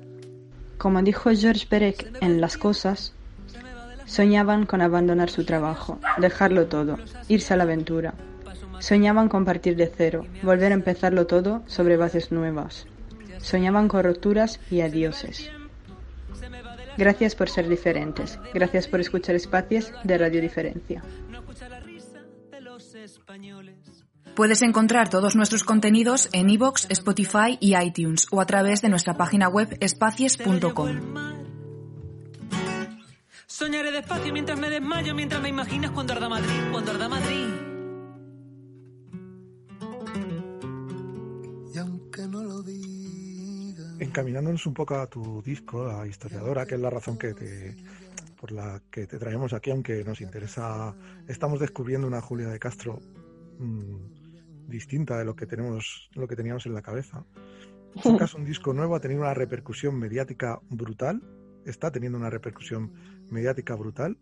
Como 0.78 1.02
dijo 1.02 1.30
George 1.34 1.66
Perec 1.66 2.18
en 2.20 2.40
Las 2.40 2.56
Cosas, 2.56 3.12
soñaban 4.06 4.66
con 4.66 4.80
abandonar 4.80 5.30
su 5.30 5.44
trabajo, 5.44 5.98
dejarlo 6.18 6.66
todo, 6.66 6.98
irse 7.28 7.54
a 7.54 7.56
la 7.56 7.64
aventura, 7.64 8.14
Soñaban 8.82 9.28
con 9.28 9.44
partir 9.44 9.76
de 9.76 9.86
cero, 9.86 10.26
volver 10.42 10.72
a 10.72 10.74
empezarlo 10.74 11.28
todo 11.28 11.62
sobre 11.66 11.96
bases 11.96 12.32
nuevas. 12.32 12.88
Soñaban 13.38 13.86
con 13.86 14.02
rupturas 14.02 14.58
y 14.72 14.80
adioses. 14.80 15.52
Gracias 16.98 17.36
por 17.36 17.48
ser 17.48 17.68
diferentes. 17.68 18.40
Gracias 18.52 18.88
por 18.88 18.98
escuchar 18.98 19.36
espacios 19.36 19.92
de 20.02 20.18
Radio 20.18 20.40
Diferencia. 20.40 21.00
Puedes 24.34 24.62
encontrar 24.62 25.08
todos 25.08 25.36
nuestros 25.36 25.62
contenidos 25.62 26.28
en 26.32 26.50
iVoox, 26.50 26.86
Spotify 26.90 27.58
y 27.60 27.76
iTunes 27.76 28.26
o 28.32 28.40
a 28.40 28.46
través 28.46 28.82
de 28.82 28.88
nuestra 28.88 29.16
página 29.16 29.48
web 29.48 29.76
espacies.com. 29.78 30.98
Soñaré 33.46 33.92
despacio 33.92 34.32
mientras 34.32 34.58
me 34.58 34.68
desmayo, 34.68 35.14
mientras 35.14 35.40
me 35.40 35.50
imaginas 35.50 35.92
cuando 35.92 36.14
arda 36.14 36.28
Madrid, 36.28 36.72
cuando 36.72 36.90
arda 36.90 37.08
Madrid. 37.08 37.71
Encaminándonos 44.02 44.66
un 44.66 44.74
poco 44.74 44.96
a 44.96 45.06
tu 45.06 45.42
disco, 45.42 45.86
la 45.86 46.06
historiadora, 46.06 46.66
que 46.66 46.74
es 46.74 46.80
la 46.80 46.90
razón 46.90 47.16
que 47.16 47.34
te, 47.34 47.76
por 48.40 48.50
la 48.52 48.82
que 48.90 49.06
te 49.06 49.18
traemos 49.18 49.52
aquí, 49.52 49.70
aunque 49.70 50.04
nos 50.04 50.20
interesa, 50.20 50.94
estamos 51.28 51.60
descubriendo 51.60 52.06
una 52.06 52.20
Julia 52.20 52.48
de 52.48 52.58
Castro 52.58 53.00
mm, 53.58 54.68
distinta 54.68 55.18
de 55.18 55.24
lo 55.24 55.36
que 55.36 55.46
tenemos, 55.46 56.10
lo 56.14 56.26
que 56.26 56.36
teníamos 56.36 56.66
en 56.66 56.74
la 56.74 56.82
cabeza. 56.82 57.24
Sacas 58.02 58.34
un 58.34 58.44
disco 58.44 58.72
nuevo, 58.72 58.96
ha 58.96 59.00
tenido 59.00 59.20
una 59.20 59.34
repercusión 59.34 59.98
mediática 59.98 60.60
brutal. 60.68 61.22
está 61.64 61.92
teniendo 61.92 62.18
una 62.18 62.30
repercusión 62.30 62.92
mediática 63.30 63.76
brutal, 63.76 64.18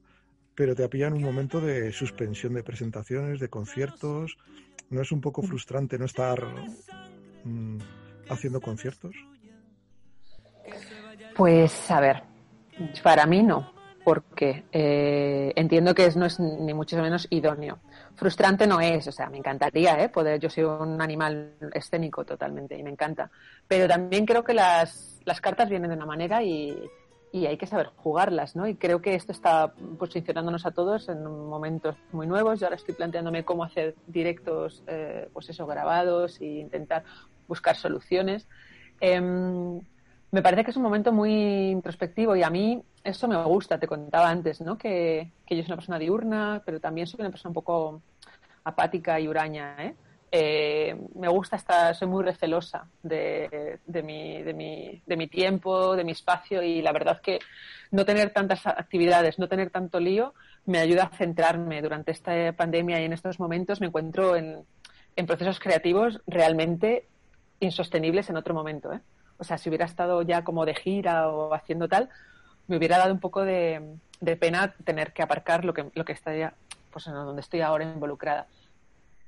pero 0.55 0.75
te 0.75 0.85
apilla 0.85 1.07
en 1.07 1.15
un 1.15 1.23
momento 1.23 1.61
de 1.61 1.91
suspensión 1.93 2.53
de 2.53 2.63
presentaciones, 2.63 3.41
de 3.41 3.49
conciertos. 3.49 4.37
¿No 4.91 5.01
es 5.01 5.13
un 5.13 5.21
poco 5.21 5.41
frustrante 5.43 5.99
no 5.99 6.05
estar 6.05 6.45
mm, 7.45 7.79
haciendo 8.29 8.61
conciertos? 8.61 9.15
Pues 11.41 11.91
a 11.91 12.01
ver, 12.01 12.23
para 13.03 13.25
mí 13.25 13.43
no, 13.43 13.73
porque 14.05 14.65
eh, 14.73 15.55
entiendo 15.57 15.95
que 15.95 16.11
no 16.15 16.27
es 16.27 16.39
ni 16.39 16.75
mucho 16.75 17.01
menos 17.01 17.27
idóneo. 17.31 17.79
Frustrante 18.15 18.67
no 18.67 18.79
es, 18.79 19.09
o 19.09 19.13
sea, 19.13 19.31
me 19.31 19.39
encantaría 19.39 19.99
¿eh? 20.05 20.11
poder, 20.11 20.39
yo 20.39 20.51
soy 20.51 20.65
un 20.65 21.01
animal 21.01 21.55
escénico 21.73 22.27
totalmente 22.27 22.77
y 22.77 22.83
me 22.83 22.91
encanta, 22.91 23.31
pero 23.67 23.89
también 23.89 24.27
creo 24.27 24.45
que 24.45 24.53
las, 24.53 25.23
las 25.25 25.41
cartas 25.41 25.71
vienen 25.71 25.89
de 25.89 25.97
una 25.97 26.05
manera 26.05 26.43
y, 26.43 26.79
y 27.33 27.47
hay 27.47 27.57
que 27.57 27.67
saber 27.67 27.87
jugarlas, 27.97 28.55
¿no? 28.55 28.69
Y 28.69 28.75
creo 28.75 29.01
que 29.01 29.15
esto 29.15 29.33
está 29.33 29.73
posicionándonos 29.99 30.67
a 30.67 30.73
todos 30.73 31.09
en 31.09 31.25
momentos 31.25 31.97
muy 32.13 32.27
nuevos. 32.27 32.61
Yo 32.61 32.67
ahora 32.67 32.77
estoy 32.77 32.95
planteándome 32.95 33.47
cómo 33.47 33.65
hacer 33.65 33.95
directos, 34.07 34.83
eh, 34.87 35.31
pues 35.33 35.49
eso, 35.49 35.67
grabados 35.67 36.39
e 36.43 36.45
intentar 36.45 37.03
buscar 37.49 37.77
soluciones. 37.77 38.47
Em, 39.01 39.81
me 40.33 40.43
parece 40.43 40.65
que 40.65 40.71
es 40.71 40.77
un 40.77 40.83
momento 40.83 41.13
muy 41.13 41.71
introspectivo 41.71 42.37
y 42.37 42.43
a 42.43 42.51
mí 42.51 42.83
eso 43.03 43.27
me 43.27 43.43
gusta, 43.45 43.79
te 43.79 43.87
contaba 43.87 44.29
antes, 44.29 44.61
¿no? 44.61 44.79
Que, 44.79 45.31
yo 45.49 45.57
soy 45.57 45.67
una 45.67 45.77
persona 45.77 45.99
diurna, 45.99 46.63
pero 46.65 46.81
también 46.81 47.07
soy 47.07 47.21
una 47.21 47.31
persona 47.31 47.51
un 47.51 47.55
poco 47.55 48.03
apática 48.65 49.19
y 49.19 49.29
huraña, 49.29 49.77
¿eh? 49.79 49.95
Eh, 50.33 50.97
me 51.17 51.27
gusta 51.27 51.57
estar, 51.57 51.93
soy 51.97 52.07
muy 52.07 52.23
recelosa 52.23 52.87
de, 53.03 53.81
mi, 54.05 55.27
tiempo, 55.27 55.97
de 55.97 56.05
mi 56.05 56.13
espacio 56.13 56.63
y 56.63 56.83
la 56.83 56.93
verdad 56.93 57.21
que 57.21 57.41
no 57.91 58.05
tener 58.05 58.33
tantas 58.33 58.65
actividades, 58.65 59.41
no 59.41 59.49
tener 59.49 59.71
tanto 59.71 59.99
lío, 59.99 60.35
me 60.67 60.79
ayuda 60.79 61.05
a 61.05 61.17
centrarme 61.17 61.83
durante 61.83 62.13
esta 62.13 62.53
pandemia 62.53 63.01
y 63.01 63.07
en 63.07 63.13
estos 63.13 63.41
momentos 63.41 63.81
me 63.81 63.89
encuentro 63.89 64.37
en, 64.37 64.65
en 65.17 65.27
procesos 65.27 65.59
creativos 65.59 66.21
realmente 66.29 67.09
insostenibles 67.59 68.31
en 68.31 68.37
otro 68.37 68.55
momento. 68.55 68.93
¿eh? 68.93 69.01
O 69.41 69.45
sea, 69.45 69.59
si 69.59 69.69
hubiera 69.69 69.87
estado 69.87 70.23
ya 70.23 70.45
como 70.45 70.65
de 70.65 70.75
gira 70.75 71.29
o 71.29 71.53
haciendo 71.53 71.89
tal, 71.89 72.09
me 72.69 72.77
hubiera 72.77 72.99
dado 72.99 73.13
un 73.13 73.21
poco 73.21 73.43
de, 73.43 73.97
de 74.21 74.37
pena 74.37 74.75
tener 74.85 75.13
que 75.13 75.23
aparcar 75.23 75.65
lo 75.65 75.75
que, 75.75 75.91
lo 75.95 76.05
que 76.05 76.13
estaría, 76.13 76.55
pues 76.93 77.09
en 77.09 77.15
donde 77.15 77.41
estoy 77.41 77.63
ahora 77.63 77.85
involucrada 77.85 78.47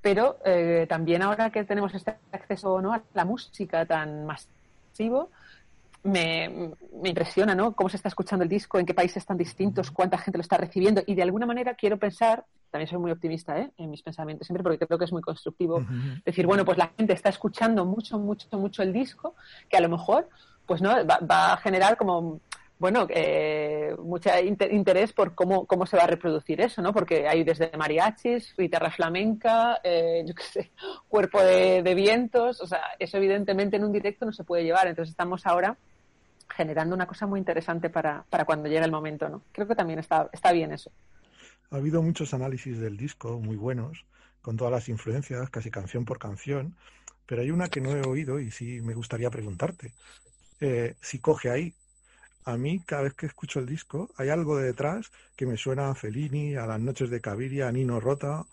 pero 0.03 0.39
eh, 0.45 0.87
también 0.89 1.23
ahora 1.23 1.51
que 1.51 1.65
tenemos 1.65 1.95
este 1.95 2.17
acceso 2.33 2.83
¿no? 2.83 2.93
a 2.93 3.03
la 3.15 3.25
música 3.25 3.87
tan 3.87 4.27
masivo, 4.27 5.31
me, 6.03 6.75
me, 7.01 7.09
impresiona 7.09 7.55
¿no? 7.55 7.73
cómo 7.73 7.89
se 7.89 7.97
está 7.97 8.09
escuchando 8.09 8.43
el 8.43 8.49
disco, 8.49 8.81
en 8.81 8.85
qué 8.85 8.95
países 8.95 9.25
tan 9.25 9.39
distintos, 9.39 9.93
cuánta 9.93 10.19
gente 10.19 10.39
lo 10.39 10.43
está 10.43 10.57
recibiendo 10.57 11.03
y 11.07 11.15
de 11.15 11.23
alguna 11.23 11.47
manera 11.47 11.75
quiero 11.75 11.97
pensar, 11.99 12.45
también 12.73 12.89
soy 12.89 12.99
muy 12.99 13.13
optimista 13.13 13.57
¿eh? 13.59 13.71
en 13.77 13.91
mis 13.91 14.03
pensamientos 14.03 14.47
siempre 14.47 14.65
porque 14.65 14.85
creo 14.85 14.99
que 14.99 15.05
es 15.05 15.13
muy 15.13 15.23
constructivo, 15.23 15.85
decir, 16.25 16.47
bueno, 16.47 16.65
pues 16.65 16.79
la 16.79 16.91
gente 16.97 17.13
está 17.13 17.29
escuchando 17.29 17.85
mucho, 17.85 18.19
mucho, 18.19 18.49
mucho 18.59 18.83
el 18.83 18.93
disco, 18.93 19.37
que 19.69 19.77
a 19.77 19.81
lo 19.81 19.89
mejor 19.89 20.29
pues 20.67 20.83
no 20.83 20.91
va, 21.07 21.19
va 21.19 21.53
a 21.53 21.57
generar 21.59 21.97
como 21.97 22.41
bueno, 22.83 23.07
eh, 23.11 23.95
mucho 24.03 24.29
interés 24.73 25.13
por 25.13 25.37
cómo, 25.37 25.67
cómo 25.67 25.87
se 25.87 25.97
va 25.97 26.03
a 26.03 26.09
reproducir 26.09 26.61
eso, 26.61 26.83
¿no? 26.83 26.93
Porque 26.93 27.29
hay 27.29 27.45
desde 27.45 27.71
mariachis, 27.79 28.57
guitarra 28.59 28.91
flamenca, 28.91 29.79
eh, 29.85 30.25
yo 30.27 30.35
qué 30.35 30.43
sé, 30.43 30.71
cuerpo 31.09 31.41
de, 31.41 31.95
vientos, 31.95 32.61
o 32.61 32.67
sea, 32.67 32.81
eso 32.99 33.19
evidentemente 33.19 33.77
en 33.77 33.85
un 33.85 33.93
directo 33.93 34.27
no 34.27 34.33
se 34.33 34.43
puede 34.43 34.65
llevar. 34.65 34.89
Entonces 34.89 35.13
estamos 35.13 35.47
ahora 35.47 35.77
generando 36.49 36.97
una 36.97 37.07
cosa 37.07 37.25
muy 37.25 37.39
interesante 37.39 37.89
para, 37.89 38.25
para 38.29 38.45
cuando 38.45 38.69
llegue 38.69 38.85
el 38.85 38.91
momento, 38.91 39.29
¿no? 39.29 39.43
Creo 39.53 39.69
que 39.69 39.77
también 39.77 40.01
está, 40.01 40.29
está 40.33 40.51
bien 40.51 40.73
eso. 40.73 40.91
Ha 41.73 41.77
habido 41.77 42.03
muchos 42.03 42.35
análisis 42.35 42.79
del 42.79 42.97
disco 42.97 43.41
muy 43.41 43.57
buenos, 43.57 44.05
con 44.43 44.57
todas 44.59 44.73
las 44.73 44.89
influencias, 44.91 45.49
casi 45.49 45.71
canción 45.71 46.05
por 46.05 46.19
canción, 46.19 46.77
pero 47.27 47.41
hay 47.41 47.51
una 47.51 47.69
que 47.69 47.81
no 47.81 47.91
he 47.97 48.07
oído 48.07 48.39
y 48.39 48.51
sí 48.51 48.81
me 48.83 48.95
gustaría 48.95 49.31
preguntarte. 49.31 49.93
Eh, 50.61 50.95
si 51.01 51.19
coge 51.19 51.51
ahí 51.51 51.75
a 52.45 52.57
mí 52.57 52.81
cada 52.81 53.03
vez 53.03 53.15
que 53.15 53.27
escucho 53.27 53.59
el 53.61 53.67
disco 53.67 54.11
hay 54.17 54.29
algo 54.29 54.57
de 54.59 54.67
detrás 54.67 55.11
que 55.37 55.47
me 55.47 55.57
suena 55.57 55.91
a 55.91 55.95
Fellini, 55.95 56.57
a 56.57 56.67
las 56.67 56.81
noches 56.81 57.09
de 57.11 57.21
Caviria, 57.21 57.69
a 57.69 57.73
Nino 57.73 58.01
Rota, 58.01 58.45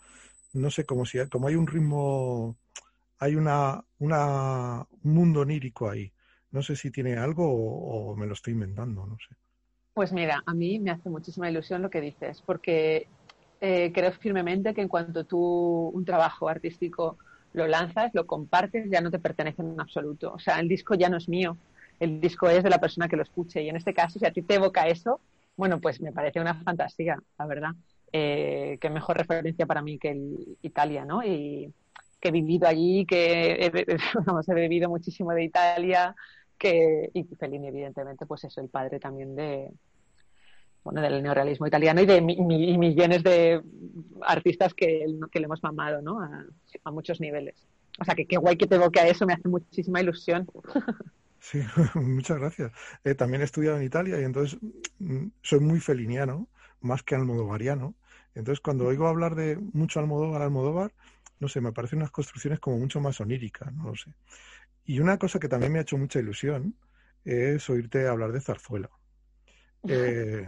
no 0.53 0.71
sé, 0.71 0.85
como 0.85 1.05
si 1.05 1.19
como 1.27 1.47
hay 1.47 1.55
un 1.55 1.67
ritmo, 1.67 2.57
hay 3.19 3.35
una, 3.35 3.83
un 3.99 4.91
mundo 5.03 5.41
onírico 5.41 5.89
ahí. 5.89 6.11
No 6.51 6.63
sé 6.63 6.75
si 6.75 6.91
tiene 6.91 7.17
algo 7.17 7.45
o, 7.47 8.15
me 8.15 8.27
lo 8.27 8.33
estoy 8.33 8.53
inventando, 8.53 9.05
no 9.05 9.17
sé. 9.17 9.35
Pues 9.99 10.13
mira, 10.13 10.41
a 10.45 10.53
mí 10.53 10.79
me 10.79 10.91
hace 10.91 11.09
muchísima 11.09 11.49
ilusión 11.49 11.81
lo 11.81 11.89
que 11.89 11.99
dices, 11.99 12.41
porque 12.45 13.09
eh, 13.59 13.91
creo 13.93 14.13
firmemente 14.13 14.73
que 14.73 14.79
en 14.79 14.87
cuanto 14.87 15.25
tú 15.25 15.91
un 15.93 16.05
trabajo 16.05 16.47
artístico 16.47 17.17
lo 17.51 17.67
lanzas, 17.67 18.09
lo 18.13 18.25
compartes, 18.25 18.89
ya 18.89 19.01
no 19.01 19.11
te 19.11 19.19
pertenece 19.19 19.61
en 19.61 19.77
absoluto. 19.77 20.31
O 20.31 20.39
sea, 20.39 20.57
el 20.61 20.69
disco 20.69 20.95
ya 20.95 21.09
no 21.09 21.17
es 21.17 21.27
mío, 21.27 21.57
el 21.99 22.21
disco 22.21 22.47
es 22.47 22.63
de 22.63 22.69
la 22.69 22.79
persona 22.79 23.09
que 23.09 23.17
lo 23.17 23.23
escuche. 23.23 23.61
Y 23.61 23.67
en 23.67 23.75
este 23.75 23.93
caso, 23.93 24.19
si 24.19 24.25
a 24.25 24.31
ti 24.31 24.41
te 24.41 24.53
evoca 24.53 24.87
eso, 24.87 25.19
bueno, 25.57 25.81
pues 25.81 25.99
me 25.99 26.13
parece 26.13 26.39
una 26.39 26.55
fantasía, 26.63 27.21
la 27.37 27.45
verdad. 27.45 27.71
Eh, 28.13 28.77
qué 28.79 28.89
mejor 28.89 29.17
referencia 29.17 29.65
para 29.65 29.81
mí 29.81 29.99
que 29.99 30.11
el 30.11 30.57
Italia, 30.61 31.03
¿no? 31.03 31.23
Y 31.25 31.73
que 32.21 32.29
he 32.29 32.31
vivido 32.31 32.69
allí, 32.69 33.05
que 33.05 33.65
he, 33.65 33.97
vamos, 34.25 34.47
bebido 34.47 34.87
muchísimo 34.87 35.33
de 35.33 35.43
Italia, 35.43 36.15
que, 36.57 37.09
y 37.13 37.25
Fellini, 37.35 37.67
evidentemente, 37.67 38.25
pues 38.25 38.45
es 38.45 38.57
el 38.57 38.69
padre 38.69 38.97
también 38.99 39.35
de, 39.35 39.73
bueno, 40.91 41.07
del 41.07 41.21
neorealismo 41.21 41.67
italiano 41.67 42.01
y 42.01 42.05
de 42.05 42.21
millones 42.21 43.23
de 43.23 43.61
artistas 44.21 44.73
que, 44.73 45.05
que 45.31 45.39
le 45.39 45.45
hemos 45.45 45.61
mamado, 45.61 46.01
¿no? 46.01 46.21
A, 46.21 46.45
a, 46.83 46.91
muchos 46.91 47.19
niveles. 47.19 47.67
O 47.99 48.05
sea, 48.05 48.15
que 48.15 48.25
qué 48.25 48.37
guay 48.37 48.57
que 48.57 48.65
te 48.65 48.75
evoque 48.75 48.99
a 48.99 49.07
eso, 49.07 49.25
me 49.25 49.33
hace 49.33 49.47
muchísima 49.47 50.01
ilusión. 50.01 50.47
Sí, 51.41 51.61
muchas 51.95 52.37
gracias. 52.37 52.73
Eh, 53.05 53.15
también 53.15 53.41
he 53.41 53.45
estudiado 53.45 53.77
en 53.77 53.83
Italia 53.83 54.19
y 54.19 54.25
entonces 54.25 54.59
mm, 54.99 55.27
soy 55.41 55.61
muy 55.61 55.79
feliniano, 55.79 56.49
más 56.81 57.01
que 57.01 57.15
almodovariano. 57.15 57.95
Entonces, 58.35 58.59
cuando 58.59 58.85
oigo 58.87 59.07
hablar 59.07 59.35
de 59.35 59.55
mucho 59.55 60.01
Almodóvar, 60.01 60.41
Almodóvar, 60.41 60.91
no 61.39 61.47
sé, 61.47 61.61
me 61.61 61.71
parecen 61.71 61.99
unas 61.99 62.11
construcciones 62.11 62.59
como 62.59 62.77
mucho 62.77 62.99
más 62.99 63.21
oníricas, 63.21 63.73
no 63.73 63.85
lo 63.85 63.95
sé. 63.95 64.11
Y 64.83 64.99
una 64.99 65.17
cosa 65.17 65.39
que 65.39 65.47
también 65.47 65.71
me 65.71 65.79
ha 65.79 65.83
hecho 65.83 65.97
mucha 65.97 66.19
ilusión 66.19 66.75
es 67.23 67.69
oírte 67.69 68.05
hablar 68.05 68.33
de 68.33 68.41
zarzuela. 68.41 68.89
Eh, 69.87 70.45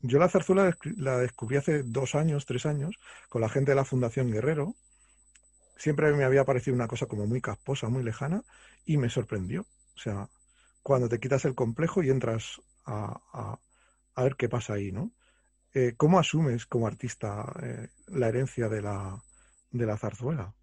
yo 0.00 0.18
la 0.18 0.28
zarzuela 0.28 0.76
la 0.96 1.18
descubrí 1.18 1.56
hace 1.56 1.82
dos 1.82 2.14
años, 2.14 2.46
tres 2.46 2.64
años, 2.64 2.96
con 3.28 3.42
la 3.42 3.48
gente 3.48 3.72
de 3.72 3.76
la 3.76 3.84
Fundación 3.84 4.30
Guerrero. 4.30 4.74
Siempre 5.76 6.12
me 6.12 6.24
había 6.24 6.44
parecido 6.44 6.74
una 6.74 6.88
cosa 6.88 7.06
como 7.06 7.26
muy 7.26 7.40
casposa, 7.40 7.88
muy 7.88 8.02
lejana, 8.02 8.44
y 8.86 8.96
me 8.96 9.10
sorprendió. 9.10 9.62
O 9.94 9.98
sea, 9.98 10.28
cuando 10.82 11.08
te 11.08 11.20
quitas 11.20 11.44
el 11.44 11.54
complejo 11.54 12.02
y 12.02 12.10
entras 12.10 12.60
a, 12.84 13.58
a, 14.14 14.22
ver 14.22 14.36
qué 14.36 14.48
pasa 14.48 14.74
ahí, 14.74 14.90
¿no? 14.90 15.12
Eh, 15.74 15.94
¿Cómo 15.96 16.18
asumes 16.18 16.66
como 16.66 16.86
artista 16.86 17.52
eh, 17.62 17.88
la 18.08 18.28
herencia 18.28 18.68
de 18.68 18.82
la, 18.82 19.22
de 19.70 19.86
la 19.86 19.96
zarzuela? 19.96 20.54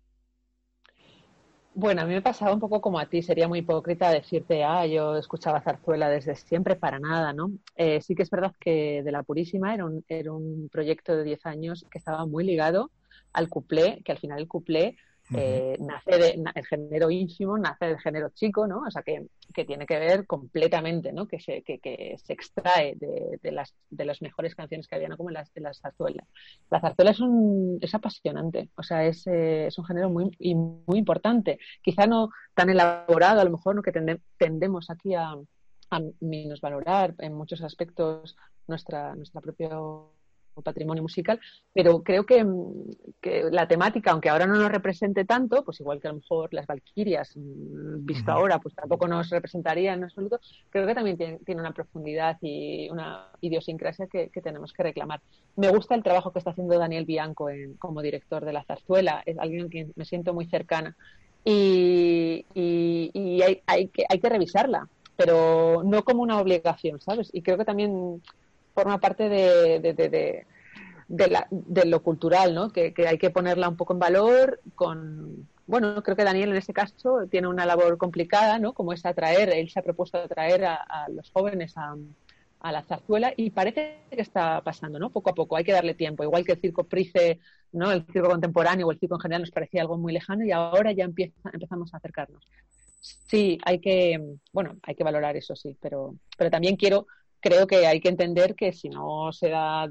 Bueno, 1.74 2.02
a 2.02 2.06
mí 2.06 2.14
me 2.14 2.22
pasaba 2.22 2.54
un 2.54 2.60
poco 2.60 2.82
como 2.82 3.00
a 3.00 3.08
ti, 3.08 3.22
sería 3.22 3.48
muy 3.48 3.60
hipócrita 3.60 4.10
decirte, 4.12 4.64
ah, 4.64 4.86
yo 4.86 5.16
escuchaba 5.16 5.62
zarzuela 5.62 6.10
desde 6.10 6.36
siempre, 6.36 6.76
para 6.76 7.00
nada, 7.00 7.32
¿no? 7.32 7.52
Eh, 7.76 8.02
sí 8.02 8.16
que 8.16 8.24
es 8.24 8.30
verdad 8.30 8.54
que 8.60 9.02
de 9.04 9.12
la 9.12 9.24
Purísima 9.24 9.74
era 9.74 9.86
un, 9.86 10.04
era 10.10 10.34
un 10.34 10.68
proyecto 10.70 11.16
de 11.16 11.24
10 11.24 11.46
años 11.46 11.86
que 11.90 12.00
estaba 12.00 12.26
muy 12.26 12.44
ligado 12.44 12.92
al 13.34 13.48
cuplé, 13.50 14.02
que 14.04 14.12
al 14.12 14.18
final 14.18 14.40
el 14.40 14.48
cuplé 14.48 14.98
eh, 15.36 15.78
nace 15.80 16.18
de, 16.18 16.44
el 16.56 16.65
género 16.65 17.12
ínfimo, 17.12 17.58
nace 17.58 17.86
del 17.86 18.00
género 18.00 18.30
chico, 18.30 18.68
¿no? 18.68 18.82
O 18.88 18.92
sea, 18.92 19.04
que, 19.04 19.28
que 19.54 19.65
tiene 19.65 19.86
que 19.86 20.00
ver 20.00 20.26
completamente, 20.26 21.13
¿no? 21.13 21.28
Que 21.28 21.39
se, 21.39 21.62
que, 21.62 21.80
que 21.80 22.15
se 22.18 22.34
extrae 22.34 22.96
de, 22.96 23.39
de, 23.42 23.52
las, 23.52 23.76
de 23.89 24.06
las 24.06 24.22
mejores 24.22 24.56
canciones 24.56 24.88
que 24.88 24.96
había, 24.96 25.10
¿no? 25.10 25.18
Como 25.18 25.30
las 25.30 25.54
de 25.54 25.62
la 25.62 25.74
zarzuela. 25.74 26.26
La 26.70 26.82
zarzuela 26.82 27.12
es, 27.12 27.20
un, 27.20 27.78
es 27.82 27.94
apasionante, 27.94 28.70
o 28.76 28.84
sea, 28.84 29.06
es, 29.06 29.28
eh, 29.28 29.68
es 29.68 29.78
un 29.78 29.86
género 29.86 30.10
muy, 30.10 30.32
muy 30.39 30.98
importante. 30.98 31.60
Quizá 31.82 32.08
no 32.08 32.30
tan 32.54 32.70
elaborado, 32.70 33.42
a 33.42 33.44
lo 33.44 33.52
mejor, 33.52 33.76
¿no? 33.76 33.82
Que 33.82 33.92
tendemos 34.38 34.89
aquí 34.89 35.13
a, 35.13 35.36
a 35.92 36.02
valorar 36.62 37.15
en 37.20 37.34
muchos 37.34 37.62
aspectos 37.62 38.36
nuestra, 38.68 39.15
nuestra 39.15 39.42
propia 39.42 39.70
patrimonio 40.62 41.04
musical, 41.04 41.39
pero 41.74 42.04
creo 42.04 42.26
que, 42.26 42.45
que, 43.22 43.45
la 43.52 43.67
temática, 43.67 44.12
aunque 44.12 44.30
ahora 44.30 44.48
no 44.48 44.56
nos 44.56 44.72
represente 44.72 45.26
tanto, 45.26 45.63
pues 45.63 45.80
igual 45.80 46.00
que 46.00 46.08
a 46.08 46.12
lo 46.12 46.17
mejor 46.17 46.54
las 46.54 46.67
Valquirias, 46.67 47.36
mm, 47.36 48.06
visto 48.06 48.32
ahora, 48.32 48.60
pues 48.60 48.76
tampoco 48.76 49.08
nos 49.08 49.30
representaría 49.30 49.93
en 49.93 50.04
absoluto, 50.04 50.39
creo 50.69 50.88
que 50.88 50.95
también 50.95 51.17
tiene, 51.17 51.39
tiene 51.45 51.62
una 51.62 51.74
profundidad 51.74 52.38
y 52.41 52.89
una 52.89 53.28
idiosincrasia 53.41 54.08
que, 54.08 54.30
que, 54.30 54.41
tenemos 54.41 54.74
que 54.74 54.84
reclamar. 54.84 55.22
Me 55.56 55.69
gusta 55.69 55.95
el 55.95 56.04
trabajo 56.04 56.32
que 56.32 56.39
está 56.39 56.52
haciendo 56.52 56.78
Daniel 56.78 57.06
Bianco 57.06 57.50
en, 57.50 57.76
como 57.76 58.02
director 58.02 58.45
de 58.45 58.54
la 58.54 58.63
zarzuela, 58.63 59.24
es 59.26 59.38
alguien 59.38 59.65
a 59.65 59.69
quien 59.69 59.93
me 59.95 60.06
siento 60.06 60.34
muy 60.34 60.45
cercana 60.45 60.95
y, 61.43 62.45
y, 62.54 63.12
y 63.13 63.41
hay, 63.41 63.62
hay, 63.65 63.88
que, 63.88 64.06
hay 64.10 64.19
que 64.19 64.30
revisarla 64.30 64.88
pero 65.19 65.84
no 65.84 66.06
como 66.06 66.24
una 66.24 66.39
obligación, 66.39 67.02
¿sabes? 67.02 67.30
Y 67.34 67.41
creo 67.41 67.58
que 67.58 67.65
también 67.65 68.22
forma 68.80 69.00
parte 69.00 69.28
de, 69.28 69.80
de, 69.82 70.46
de, 71.10 71.86
lo 71.86 72.02
cultural, 72.02 72.56
¿no? 72.56 72.72
Que, 72.72 72.94
hay 73.06 73.18
que 73.18 73.30
ponerla 73.30 73.68
un 73.68 73.76
poco 73.76 73.94
en 73.94 74.00
valor 74.00 74.62
con... 74.76 75.48
Bueno, 75.68 76.02
creo 76.02 76.15
que 76.15 76.24
Daniel 76.24 76.50
en 76.50 76.56
ese 76.56 76.74
caso 76.74 77.28
tiene 77.30 77.48
una 77.48 77.65
labor 77.65 77.98
complicada, 77.98 78.58
¿no? 78.58 78.74
Como 78.74 78.94
es 78.94 79.06
atraer, 79.06 79.50
él 79.50 79.70
se 79.70 79.80
ha 79.80 79.84
propuesto 79.84 80.18
atraer 80.18 80.65
a, 80.65 81.08
los 81.10 81.30
jóvenes 81.30 81.74
a, 81.76 81.96
la 82.72 82.84
zarzuela 82.84 83.34
y 83.36 83.52
parece 83.52 84.00
que 84.10 84.22
está 84.22 84.62
pasando, 84.62 84.98
¿no? 84.98 85.10
Poco 85.10 85.30
a 85.30 85.36
poco, 85.36 85.58
hay 85.58 85.63
que 85.65 85.74
darle 85.74 85.94
tiempo. 85.94 86.24
Igual 86.24 86.46
que 86.46 86.54
el 86.54 86.62
circo 86.62 86.86
Price, 86.86 87.39
¿no? 87.74 87.92
El 87.92 88.06
circo 88.06 88.30
contemporáneo 88.30 88.88
o 88.88 88.92
el 88.92 89.00
circo 89.00 89.15
en 89.15 89.22
general 89.22 89.42
nos 89.42 89.52
parecía 89.52 89.82
algo 89.82 89.98
muy 89.98 90.13
lejano 90.13 90.46
y 90.46 90.52
ahora 90.52 90.94
ya 90.94 91.04
empezamos 91.04 91.94
a 91.94 91.98
acercarnos. 91.98 92.48
Sí, 93.02 93.58
hay 93.63 93.80
que, 93.80 94.20
bueno, 94.52 94.78
hay 94.84 94.96
que 94.96 95.04
valorar 95.04 95.38
eso, 95.38 95.56
sí, 95.56 95.78
pero, 95.80 96.15
pero 96.38 96.50
también 96.50 96.76
quiero 96.76 97.08
creo 97.39 97.67
que 97.67 97.88
hay 97.88 97.99
que 98.02 98.10
entender 98.10 98.56
que 98.56 98.73
si 98.73 98.89
no 98.89 99.32
se 99.32 99.49
da 99.49 99.88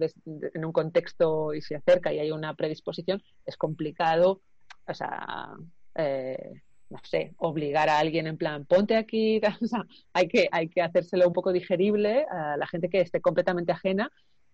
en 0.55 0.65
un 0.65 0.73
contexto 0.73 1.55
y 1.55 1.63
se 1.63 1.77
acerca 1.77 2.13
y 2.13 2.19
hay 2.19 2.31
una 2.31 2.55
predisposición, 2.55 3.23
es 3.47 3.57
complicado, 3.57 4.43
o 4.87 4.95
sea, 4.95 5.55
eh, 5.95 6.63
no 6.91 6.99
sé, 7.03 7.35
obligar 7.39 7.89
a 7.89 7.99
alguien 7.99 8.27
en 8.27 8.37
plan, 8.37 8.65
ponte 8.65 8.97
aquí, 8.97 9.41
o 9.63 9.67
sea, 9.67 9.85
hay 10.13 10.29
que, 10.29 10.49
hay 10.51 10.69
que 10.69 10.83
hacérselo 10.83 11.27
un 11.27 11.33
poco 11.33 11.53
digerible 11.53 12.27
a 12.31 12.57
la 12.57 12.67
gente 12.67 12.89
que 12.89 13.01
esté 13.01 13.21
completamente 13.21 13.73
ajena 13.73 14.11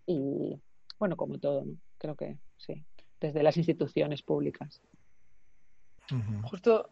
y, 0.06 0.60
bueno, 0.98 1.16
como 1.16 1.38
todo, 1.38 1.64
¿no? 1.64 1.76
Creo 1.98 2.16
que 2.16 2.38
sí, 2.56 2.84
desde 3.20 3.42
las 3.42 3.56
instituciones 3.56 4.22
públicas. 4.22 4.82
Justo 6.42 6.90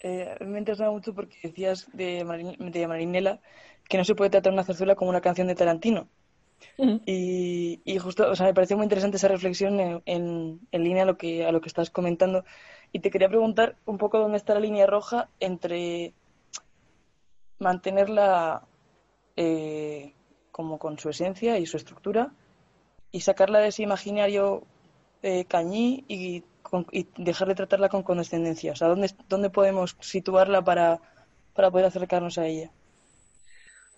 eh, 0.00 0.36
me 0.40 0.58
interesa 0.58 0.90
mucho 0.90 1.14
porque 1.14 1.36
decías 1.42 1.88
de, 1.92 2.24
de 2.58 2.86
Marinela 2.88 3.40
que 3.88 3.98
no 3.98 4.04
se 4.04 4.14
puede 4.14 4.30
tratar 4.30 4.52
una 4.52 4.64
zarzuela 4.64 4.94
como 4.94 5.10
una 5.10 5.20
canción 5.20 5.48
de 5.48 5.54
Tarantino. 5.54 6.08
y, 7.06 7.80
y, 7.84 7.98
justo, 7.98 8.30
o 8.30 8.36
sea, 8.36 8.46
me 8.46 8.54
pareció 8.54 8.76
muy 8.76 8.84
interesante 8.84 9.16
esa 9.16 9.28
reflexión 9.28 9.80
en, 9.80 10.02
en, 10.70 10.84
línea 10.84 11.02
a 11.02 11.06
lo, 11.06 11.16
que, 11.16 11.44
a 11.44 11.52
lo 11.52 11.60
que 11.60 11.68
estás 11.68 11.90
comentando. 11.90 12.44
Y 12.92 13.00
te 13.00 13.10
quería 13.10 13.28
preguntar 13.28 13.76
un 13.86 13.98
poco 13.98 14.18
dónde 14.18 14.36
está 14.36 14.54
la 14.54 14.60
línea 14.60 14.86
roja 14.86 15.28
entre 15.40 16.12
mantenerla 17.58 18.62
eh, 19.36 20.12
como 20.50 20.78
con 20.78 20.98
su 20.98 21.08
esencia 21.10 21.58
y 21.58 21.66
su 21.66 21.76
estructura 21.76 22.32
y 23.12 23.20
sacarla 23.20 23.60
de 23.60 23.68
ese 23.68 23.82
imaginario 23.82 24.64
eh, 25.22 25.44
cañí 25.46 26.04
y, 26.08 26.42
y, 26.92 27.08
dejar 27.16 27.48
de 27.48 27.54
tratarla 27.54 27.88
con 27.88 28.02
condescendencia. 28.02 28.72
O 28.72 28.76
sea, 28.76 28.88
¿dónde, 28.88 29.10
dónde 29.28 29.50
podemos 29.50 29.96
situarla 30.00 30.62
para, 30.62 31.00
para 31.54 31.70
poder 31.70 31.86
acercarnos 31.86 32.38
a 32.38 32.46
ella? 32.46 32.70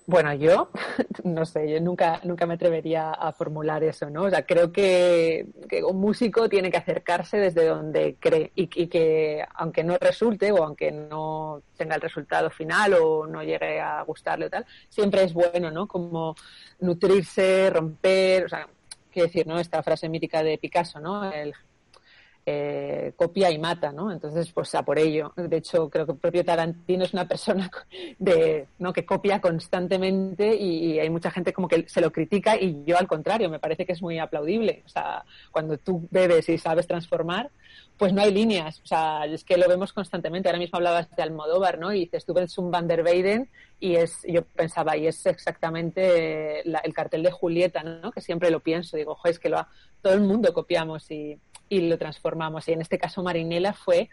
Bueno, 0.06 0.34
yo 0.34 0.70
no 1.24 1.46
sé, 1.46 1.70
yo 1.70 1.80
nunca, 1.80 2.20
nunca 2.24 2.44
me 2.44 2.54
atrevería 2.54 3.12
a 3.12 3.32
formular 3.32 3.84
eso, 3.84 4.10
¿no? 4.10 4.24
O 4.24 4.30
sea, 4.30 4.44
creo 4.44 4.72
que, 4.72 5.46
un 5.86 6.00
músico 6.00 6.48
tiene 6.48 6.70
que 6.70 6.76
acercarse 6.76 7.36
desde 7.38 7.66
donde 7.66 8.16
cree 8.18 8.50
y, 8.56 8.66
que 8.88 9.44
aunque 9.54 9.84
no 9.84 9.96
resulte 9.98 10.50
o 10.50 10.64
aunque 10.64 10.90
no 10.90 11.62
tenga 11.76 11.94
el 11.94 12.00
resultado 12.00 12.50
final 12.50 12.94
o 12.94 13.26
no 13.26 13.42
llegue 13.42 13.80
a 13.80 14.02
gustarle 14.02 14.46
o 14.46 14.50
tal, 14.50 14.66
siempre 14.88 15.22
es 15.22 15.32
bueno, 15.32 15.70
¿no? 15.70 15.86
Como 15.86 16.34
nutrirse, 16.80 17.70
romper, 17.70 18.46
o 18.46 18.48
sea, 18.48 18.68
quiero 19.10 19.28
decir, 19.28 19.46
¿no? 19.46 19.58
Esta 19.60 19.82
frase 19.84 20.08
mítica 20.08 20.42
de 20.42 20.58
Picasso, 20.58 20.98
¿no? 21.00 21.30
El 21.32 21.54
eh, 22.44 23.12
copia 23.14 23.52
y 23.52 23.58
mata, 23.58 23.92
¿no? 23.92 24.10
Entonces, 24.10 24.50
pues 24.52 24.74
a 24.74 24.82
por 24.82 24.98
ello. 24.98 25.32
De 25.36 25.58
hecho, 25.58 25.88
creo 25.88 26.06
que 26.06 26.12
el 26.12 26.18
propio 26.18 26.44
Tarantino 26.44 27.04
es 27.04 27.12
una 27.12 27.28
persona 27.28 27.70
de, 28.18 28.66
¿no? 28.78 28.92
que 28.92 29.06
copia 29.06 29.40
constantemente 29.40 30.54
y, 30.56 30.98
hay 30.98 31.08
mucha 31.08 31.30
gente 31.30 31.52
como 31.52 31.68
que 31.68 31.88
se 31.88 32.00
lo 32.00 32.10
critica 32.10 32.56
y 32.60 32.82
yo 32.84 32.98
al 32.98 33.06
contrario, 33.06 33.48
me 33.48 33.60
parece 33.60 33.86
que 33.86 33.92
es 33.92 34.02
muy 34.02 34.18
aplaudible. 34.18 34.82
O 34.84 34.88
sea, 34.88 35.24
cuando 35.52 35.78
tú 35.78 36.08
bebes 36.10 36.48
y 36.48 36.58
sabes 36.58 36.86
transformar, 36.86 37.50
pues 37.96 38.12
no 38.12 38.22
hay 38.22 38.32
líneas. 38.32 38.80
O 38.80 38.86
sea, 38.86 39.24
es 39.26 39.44
que 39.44 39.56
lo 39.56 39.68
vemos 39.68 39.92
constantemente. 39.92 40.48
Ahora 40.48 40.58
mismo 40.58 40.78
hablabas 40.78 41.08
de 41.14 41.22
Almodóvar, 41.22 41.78
¿no? 41.78 41.92
Y 41.92 42.00
dices, 42.00 42.24
tú 42.24 42.34
ves 42.34 42.58
un 42.58 42.72
Van 42.72 42.88
der 42.88 43.04
Weyden 43.04 43.48
y 43.78 43.94
es, 43.94 44.20
yo 44.26 44.42
pensaba, 44.42 44.96
y 44.96 45.06
es 45.06 45.24
exactamente 45.26 46.60
el 46.62 46.94
cartel 46.94 47.22
de 47.22 47.30
Julieta, 47.30 47.84
¿no? 47.84 48.10
Que 48.10 48.20
siempre 48.20 48.50
lo 48.50 48.60
pienso. 48.60 48.96
Digo, 48.96 49.16
es 49.24 49.38
que 49.38 49.48
lo 49.48 49.64
todo 50.02 50.14
el 50.14 50.20
mundo 50.20 50.52
copiamos 50.52 51.08
y 51.10 51.38
y 51.72 51.88
lo 51.88 51.96
transformamos. 51.96 52.68
Y 52.68 52.72
en 52.72 52.82
este 52.82 52.98
caso 52.98 53.22
Marinela 53.22 53.72
fue 53.72 54.10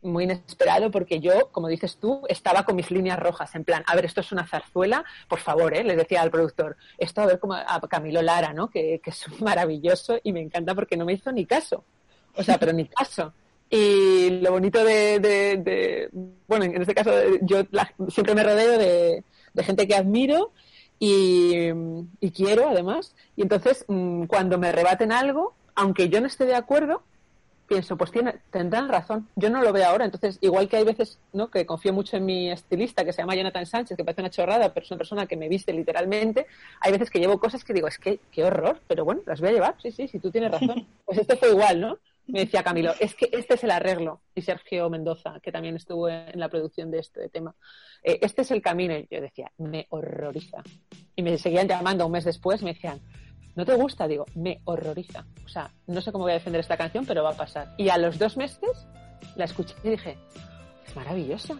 muy 0.00 0.24
inesperado 0.24 0.90
porque 0.90 1.20
yo, 1.20 1.50
como 1.52 1.68
dices 1.68 1.98
tú, 1.98 2.22
estaba 2.26 2.64
con 2.64 2.74
mis 2.74 2.90
líneas 2.90 3.18
rojas, 3.18 3.54
en 3.54 3.64
plan, 3.64 3.82
a 3.86 3.94
ver, 3.94 4.06
esto 4.06 4.22
es 4.22 4.32
una 4.32 4.46
zarzuela, 4.46 5.04
por 5.28 5.40
favor, 5.40 5.74
¿eh? 5.74 5.84
le 5.84 5.94
decía 5.94 6.22
al 6.22 6.30
productor, 6.30 6.78
esto 6.96 7.20
a 7.20 7.26
ver 7.26 7.38
como 7.38 7.52
a 7.52 7.80
Camilo 7.86 8.22
Lara, 8.22 8.54
¿no? 8.54 8.70
Que, 8.70 8.98
es 9.04 9.26
maravilloso 9.42 10.18
y 10.22 10.32
me 10.32 10.40
encanta 10.40 10.74
porque 10.74 10.96
no 10.96 11.04
me 11.04 11.12
hizo 11.12 11.30
ni 11.32 11.44
caso. 11.44 11.84
O 12.34 12.42
sea, 12.42 12.56
pero 12.56 12.72
ni 12.72 12.86
caso. 12.86 13.34
Y 13.68 14.40
lo 14.40 14.52
bonito 14.52 14.82
de, 14.82 16.08
bueno, 16.48 16.64
en 16.64 16.80
este 16.80 16.94
caso 16.94 17.10
yo 17.42 17.64
siempre 18.08 18.34
me 18.34 18.42
rodeo 18.42 18.78
de, 18.78 19.22
gente 19.62 19.86
que 19.86 19.96
admiro 19.96 20.52
y, 20.98 21.68
y, 22.20 22.30
quiero 22.30 22.70
además. 22.70 23.14
Y 23.36 23.42
entonces, 23.42 23.84
mm, 23.86 24.24
cuando 24.24 24.58
me 24.58 24.72
rebaten 24.72 25.12
algo, 25.12 25.54
aunque 25.80 26.10
yo 26.10 26.20
no 26.20 26.26
esté 26.26 26.44
de 26.44 26.54
acuerdo, 26.54 27.02
pienso, 27.66 27.96
pues 27.96 28.10
tiene, 28.10 28.34
tendrán 28.50 28.90
razón. 28.90 29.28
Yo 29.34 29.48
no 29.48 29.62
lo 29.62 29.72
veo 29.72 29.86
ahora. 29.86 30.04
Entonces, 30.04 30.36
igual 30.42 30.68
que 30.68 30.76
hay 30.76 30.84
veces 30.84 31.18
¿no? 31.32 31.50
que 31.50 31.64
confío 31.64 31.94
mucho 31.94 32.18
en 32.18 32.26
mi 32.26 32.50
estilista, 32.50 33.02
que 33.02 33.14
se 33.14 33.22
llama 33.22 33.34
Jonathan 33.34 33.64
Sánchez, 33.64 33.96
que 33.96 34.04
parece 34.04 34.20
una 34.20 34.28
chorrada, 34.28 34.74
pero 34.74 34.84
es 34.84 34.90
una 34.90 34.98
persona 34.98 35.26
que 35.26 35.38
me 35.38 35.48
viste 35.48 35.72
literalmente, 35.72 36.46
hay 36.80 36.92
veces 36.92 37.08
que 37.08 37.18
llevo 37.18 37.40
cosas 37.40 37.64
que 37.64 37.72
digo, 37.72 37.88
es 37.88 37.96
que 37.98 38.20
qué 38.30 38.44
horror, 38.44 38.80
pero 38.86 39.06
bueno, 39.06 39.22
las 39.24 39.40
voy 39.40 39.48
a 39.48 39.52
llevar. 39.52 39.76
Sí, 39.80 39.90
sí, 39.90 40.06
sí, 40.06 40.18
tú 40.18 40.30
tienes 40.30 40.50
razón. 40.50 40.86
Pues 41.06 41.18
esto 41.18 41.36
fue 41.38 41.50
igual, 41.50 41.80
¿no? 41.80 41.98
Me 42.26 42.40
decía 42.40 42.62
Camilo, 42.62 42.92
es 43.00 43.14
que 43.14 43.30
este 43.32 43.54
es 43.54 43.64
el 43.64 43.70
arreglo. 43.70 44.20
Y 44.34 44.42
Sergio 44.42 44.90
Mendoza, 44.90 45.40
que 45.42 45.50
también 45.50 45.76
estuvo 45.76 46.08
en 46.08 46.38
la 46.38 46.48
producción 46.48 46.90
de 46.90 46.98
este 46.98 47.28
tema. 47.30 47.54
Eh, 48.02 48.18
este 48.20 48.42
es 48.42 48.50
el 48.50 48.60
camino. 48.60 48.96
Y 48.96 49.08
yo 49.10 49.20
decía, 49.20 49.50
me 49.58 49.86
horroriza. 49.88 50.62
Y 51.16 51.22
me 51.22 51.38
seguían 51.38 51.66
llamando 51.66 52.06
un 52.06 52.12
mes 52.12 52.24
después, 52.24 52.62
me 52.62 52.74
decían, 52.74 53.00
¿no 53.56 53.64
te 53.64 53.74
gusta? 53.74 54.06
Digo, 54.06 54.26
me 54.34 54.60
horroriza. 54.64 55.24
O 55.44 55.48
sea, 55.48 55.70
no 55.86 56.00
sé 56.00 56.12
cómo 56.12 56.24
voy 56.24 56.32
a 56.32 56.34
defender 56.34 56.60
esta 56.60 56.76
canción, 56.76 57.04
pero 57.06 57.22
va 57.22 57.30
a 57.30 57.36
pasar. 57.36 57.74
Y 57.76 57.88
a 57.88 57.98
los 57.98 58.18
dos 58.18 58.36
meses 58.36 58.86
la 59.36 59.44
escuché 59.44 59.74
y 59.82 59.90
dije, 59.90 60.18
es 60.86 60.96
maravillosa. 60.96 61.56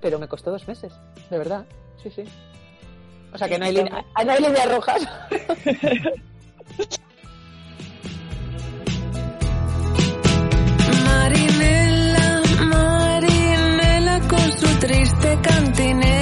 Pero 0.00 0.18
me 0.18 0.28
costó 0.28 0.50
dos 0.50 0.66
meses, 0.68 0.92
de 1.30 1.38
verdad. 1.38 1.64
Sí, 2.02 2.10
sí. 2.10 2.24
O 3.32 3.38
sea 3.38 3.48
que 3.48 3.58
no 3.58 3.64
hay, 3.64 3.72
línea, 3.74 4.04
no 4.24 4.32
hay 4.32 4.40
líneas 4.40 4.70
rojas. 4.70 5.02
Marinela, 11.04 12.42
Marinela 12.60 14.20
con 14.28 14.52
su 14.52 14.78
triste 14.78 15.38
cantinela 15.42 16.13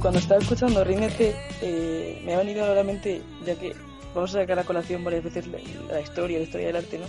cuando 0.00 0.20
estaba 0.20 0.40
escuchando 0.40 0.84
Rinete, 0.84 1.34
eh, 1.60 2.22
me 2.24 2.34
ha 2.34 2.38
venido 2.38 2.64
a 2.64 2.74
la 2.74 2.82
mente, 2.82 3.22
ya 3.44 3.54
que 3.54 3.74
vamos 4.14 4.34
a 4.34 4.40
sacar 4.40 4.58
a 4.58 4.64
colación 4.64 5.04
varias 5.04 5.24
veces 5.24 5.46
la, 5.46 6.00
historia, 6.00 6.38
la 6.38 6.44
historia 6.44 6.66
del 6.68 6.76
arte, 6.76 6.98
¿no? 6.98 7.06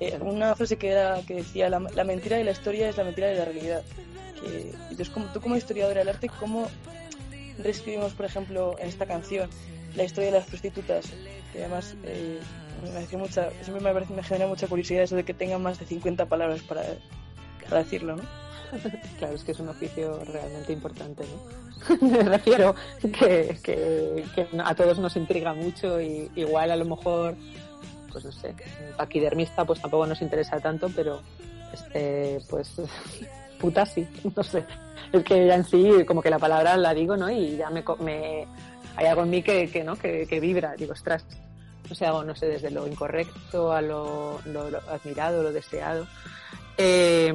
Eh, 0.00 0.18
una 0.20 0.54
frase 0.54 0.76
que, 0.76 0.88
era, 0.88 1.20
que 1.26 1.36
decía, 1.36 1.68
la, 1.68 1.78
mentira 1.78 2.36
de 2.36 2.44
la 2.44 2.50
historia 2.50 2.88
es 2.88 2.96
la 2.96 3.04
mentira 3.04 3.28
de 3.28 3.36
la 3.36 3.44
realidad. 3.44 3.82
Que, 4.42 4.70
entonces, 4.90 5.10
como, 5.10 5.26
tú 5.26 5.40
como 5.40 5.56
historiadora 5.56 6.00
del 6.00 6.08
arte, 6.08 6.28
¿cómo 6.40 6.68
reescribimos, 7.58 8.12
por 8.12 8.26
ejemplo, 8.26 8.76
en 8.78 8.88
esta 8.88 9.06
canción, 9.06 9.48
la 9.94 10.04
historia 10.04 10.32
de 10.32 10.38
las 10.38 10.48
prostitutas? 10.48 11.06
Que 11.52 11.60
además 11.60 11.96
eh, 12.04 12.40
me 12.82 13.18
mucha, 13.18 13.50
siempre 13.62 13.82
me, 13.82 13.92
parece, 13.92 14.12
me 14.12 14.22
genera 14.22 14.46
mucha 14.46 14.66
curiosidad 14.66 15.02
eso 15.02 15.16
de 15.16 15.24
que 15.24 15.32
tengan 15.32 15.62
más 15.62 15.78
de 15.78 15.86
50 15.86 16.26
palabras 16.26 16.60
para, 16.62 16.82
para 17.68 17.82
decirlo, 17.82 18.16
¿no? 18.16 18.22
claro, 19.18 19.34
es 19.34 19.44
que 19.44 19.52
es 19.52 19.60
un 19.60 19.68
oficio 19.68 20.20
realmente 20.24 20.72
importante, 20.72 21.24
¿no? 21.24 21.66
Me 22.08 22.22
refiero 22.22 22.74
que, 23.00 23.56
que, 23.62 24.24
a 24.64 24.74
todos 24.74 24.98
nos 24.98 25.16
intriga 25.16 25.52
mucho 25.54 26.00
y 26.00 26.30
igual 26.34 26.70
a 26.70 26.76
lo 26.76 26.84
mejor, 26.84 27.36
pues 28.10 28.24
no 28.24 28.32
sé, 28.32 28.54
paquidermista 28.96 29.64
pues 29.64 29.80
tampoco 29.80 30.06
nos 30.06 30.22
interesa 30.22 30.58
tanto, 30.58 30.90
pero 30.94 31.20
este, 31.72 32.40
pues 32.48 32.80
puta 33.60 33.86
sí, 33.86 34.06
no 34.34 34.42
sé. 34.42 34.64
Es 35.12 35.22
que 35.22 35.46
ya 35.46 35.54
en 35.54 35.64
sí, 35.64 36.04
como 36.06 36.22
que 36.22 36.30
la 36.30 36.38
palabra 36.38 36.76
la 36.76 36.94
digo, 36.94 37.16
¿no? 37.16 37.30
Y 37.30 37.56
ya 37.56 37.70
me, 37.70 37.84
me 38.00 38.46
hay 38.96 39.06
algo 39.06 39.22
en 39.22 39.30
mí 39.30 39.42
que, 39.42 39.70
que 39.70 39.84
¿no? 39.84 39.96
Que, 39.96 40.26
que, 40.26 40.40
vibra. 40.40 40.74
Digo, 40.76 40.92
ostras, 40.92 41.24
no 42.24 42.34
sé, 42.34 42.46
desde 42.46 42.70
lo 42.70 42.86
incorrecto 42.86 43.72
a 43.72 43.80
lo, 43.82 44.40
admirado, 44.90 45.42
lo 45.42 45.52
deseado. 45.52 46.06
Eh, 46.78 47.32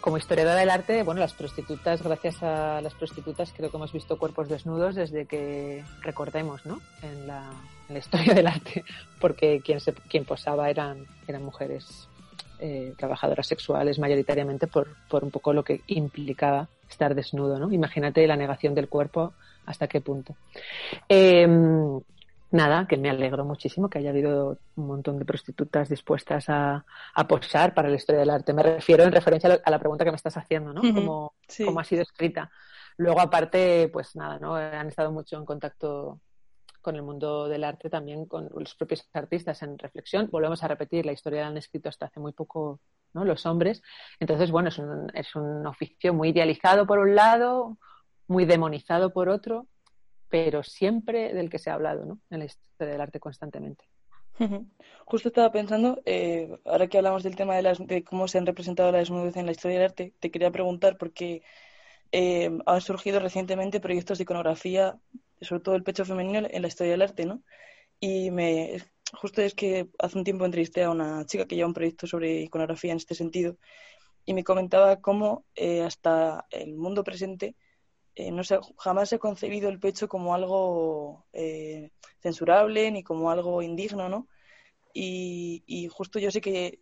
como 0.00 0.16
historiadora 0.16 0.58
del 0.58 0.70
arte, 0.70 1.02
bueno, 1.02 1.20
las 1.20 1.34
prostitutas, 1.34 2.02
gracias 2.02 2.42
a 2.42 2.80
las 2.80 2.94
prostitutas, 2.94 3.52
creo 3.54 3.70
que 3.70 3.76
hemos 3.76 3.92
visto 3.92 4.18
cuerpos 4.18 4.48
desnudos 4.48 4.94
desde 4.94 5.26
que 5.26 5.84
recordemos, 6.00 6.64
¿no? 6.64 6.80
En 7.02 7.26
la, 7.26 7.50
historia 7.94 8.34
del 8.34 8.46
arte, 8.46 8.84
porque 9.20 9.60
quien, 9.60 9.80
se, 9.80 9.92
quien 9.92 10.24
posaba 10.24 10.70
eran, 10.70 11.06
eran 11.26 11.44
mujeres 11.44 12.08
eh, 12.60 12.94
trabajadoras 12.96 13.46
sexuales 13.46 13.98
mayoritariamente 13.98 14.66
por, 14.66 14.88
por 15.08 15.24
un 15.24 15.30
poco 15.30 15.52
lo 15.52 15.64
que 15.64 15.82
implicaba 15.88 16.68
estar 16.88 17.14
desnudo, 17.14 17.58
¿no? 17.58 17.70
Imagínate 17.72 18.26
la 18.26 18.36
negación 18.36 18.74
del 18.74 18.88
cuerpo 18.88 19.34
hasta 19.66 19.86
qué 19.86 20.00
punto. 20.00 20.34
Eh, 21.08 21.46
nada, 22.50 22.86
que 22.86 22.96
me 22.96 23.10
alegro 23.10 23.44
muchísimo 23.44 23.88
que 23.88 23.98
haya 23.98 24.10
habido 24.10 24.58
un 24.76 24.86
montón 24.86 25.18
de 25.18 25.24
prostitutas 25.24 25.88
dispuestas 25.88 26.48
a, 26.48 26.84
a 27.14 27.28
posar 27.28 27.74
para 27.74 27.88
la 27.88 27.96
historia 27.96 28.20
del 28.20 28.30
arte. 28.30 28.52
Me 28.52 28.62
refiero 28.62 29.04
en 29.04 29.12
referencia 29.12 29.60
a 29.64 29.70
la 29.70 29.78
pregunta 29.78 30.04
que 30.04 30.10
me 30.10 30.16
estás 30.16 30.36
haciendo, 30.36 30.72
¿no? 30.72 30.80
Como, 30.80 31.34
Sí. 31.48 31.64
cómo 31.64 31.80
ha 31.80 31.84
sido 31.84 32.02
escrita. 32.02 32.50
Luego, 32.96 33.20
aparte, 33.20 33.88
pues 33.92 34.14
nada, 34.16 34.38
¿no? 34.38 34.54
Han 34.56 34.88
estado 34.88 35.10
mucho 35.12 35.36
en 35.38 35.44
contacto 35.44 36.20
con 36.82 36.96
el 36.96 37.02
mundo 37.02 37.46
del 37.48 37.64
arte, 37.64 37.90
también 37.90 38.24
con 38.26 38.48
los 38.54 38.74
propios 38.74 39.06
artistas 39.12 39.62
en 39.62 39.78
reflexión. 39.78 40.28
Volvemos 40.30 40.62
a 40.62 40.68
repetir, 40.68 41.04
la 41.06 41.12
historia 41.12 41.42
la 41.42 41.48
han 41.48 41.56
escrito 41.58 41.88
hasta 41.88 42.06
hace 42.06 42.20
muy 42.20 42.32
poco 42.32 42.80
¿no? 43.12 43.24
los 43.24 43.44
hombres. 43.46 43.82
Entonces, 44.18 44.50
bueno, 44.50 44.68
es 44.70 44.78
un, 44.78 45.10
es 45.14 45.34
un 45.36 45.66
oficio 45.66 46.14
muy 46.14 46.30
idealizado 46.30 46.86
por 46.86 46.98
un 46.98 47.14
lado, 47.14 47.76
muy 48.28 48.44
demonizado 48.46 49.12
por 49.12 49.28
otro, 49.28 49.66
pero 50.30 50.62
siempre 50.62 51.34
del 51.34 51.50
que 51.50 51.58
se 51.58 51.68
ha 51.68 51.74
hablado 51.74 52.06
¿no? 52.06 52.20
en 52.30 52.38
la 52.38 52.44
historia 52.46 52.92
del 52.92 53.00
arte 53.00 53.20
constantemente. 53.20 53.84
Justo 55.04 55.28
estaba 55.28 55.52
pensando, 55.52 56.00
eh, 56.06 56.48
ahora 56.64 56.86
que 56.86 56.96
hablamos 56.96 57.22
del 57.22 57.36
tema 57.36 57.56
de, 57.56 57.62
las, 57.62 57.78
de 57.86 58.02
cómo 58.02 58.26
se 58.26 58.38
han 58.38 58.46
representado 58.46 58.90
la 58.90 58.98
desnudez 58.98 59.36
en 59.36 59.44
la 59.44 59.52
historia 59.52 59.78
del 59.78 59.90
arte, 59.90 60.14
te 60.18 60.30
quería 60.30 60.50
preguntar 60.50 60.96
porque 60.96 61.42
eh, 62.10 62.50
han 62.64 62.80
surgido 62.80 63.20
recientemente 63.20 63.80
proyectos 63.80 64.16
de 64.16 64.22
iconografía, 64.22 64.98
sobre 65.42 65.62
todo 65.62 65.74
el 65.74 65.82
pecho 65.82 66.06
femenino 66.06 66.48
en 66.50 66.62
la 66.62 66.68
historia 66.68 66.92
del 66.92 67.02
arte, 67.02 67.26
¿no? 67.26 67.42
Y 67.98 68.30
me, 68.30 68.78
justo 69.12 69.42
es 69.42 69.54
que 69.54 69.90
hace 69.98 70.16
un 70.16 70.24
tiempo 70.24 70.46
entrevisté 70.46 70.84
a 70.84 70.90
una 70.90 71.26
chica 71.26 71.44
que 71.44 71.56
lleva 71.56 71.68
un 71.68 71.74
proyecto 71.74 72.06
sobre 72.06 72.40
iconografía 72.40 72.92
en 72.92 72.96
este 72.96 73.14
sentido 73.14 73.56
y 74.24 74.32
me 74.32 74.44
comentaba 74.44 75.00
cómo 75.00 75.44
eh, 75.54 75.82
hasta 75.82 76.46
el 76.50 76.76
mundo 76.76 77.04
presente 77.04 77.56
eh, 78.14 78.30
no 78.30 78.44
se, 78.44 78.58
jamás 78.78 79.12
ha 79.12 79.18
concebido 79.18 79.68
el 79.68 79.80
pecho 79.80 80.08
como 80.08 80.34
algo 80.34 81.26
eh, 81.32 81.90
censurable 82.20 82.90
ni 82.90 83.02
como 83.02 83.30
algo 83.30 83.62
indigno, 83.62 84.08
¿no? 84.08 84.28
Y, 84.92 85.62
y, 85.66 85.88
justo 85.88 86.18
yo 86.18 86.30
sé 86.30 86.40
que 86.40 86.80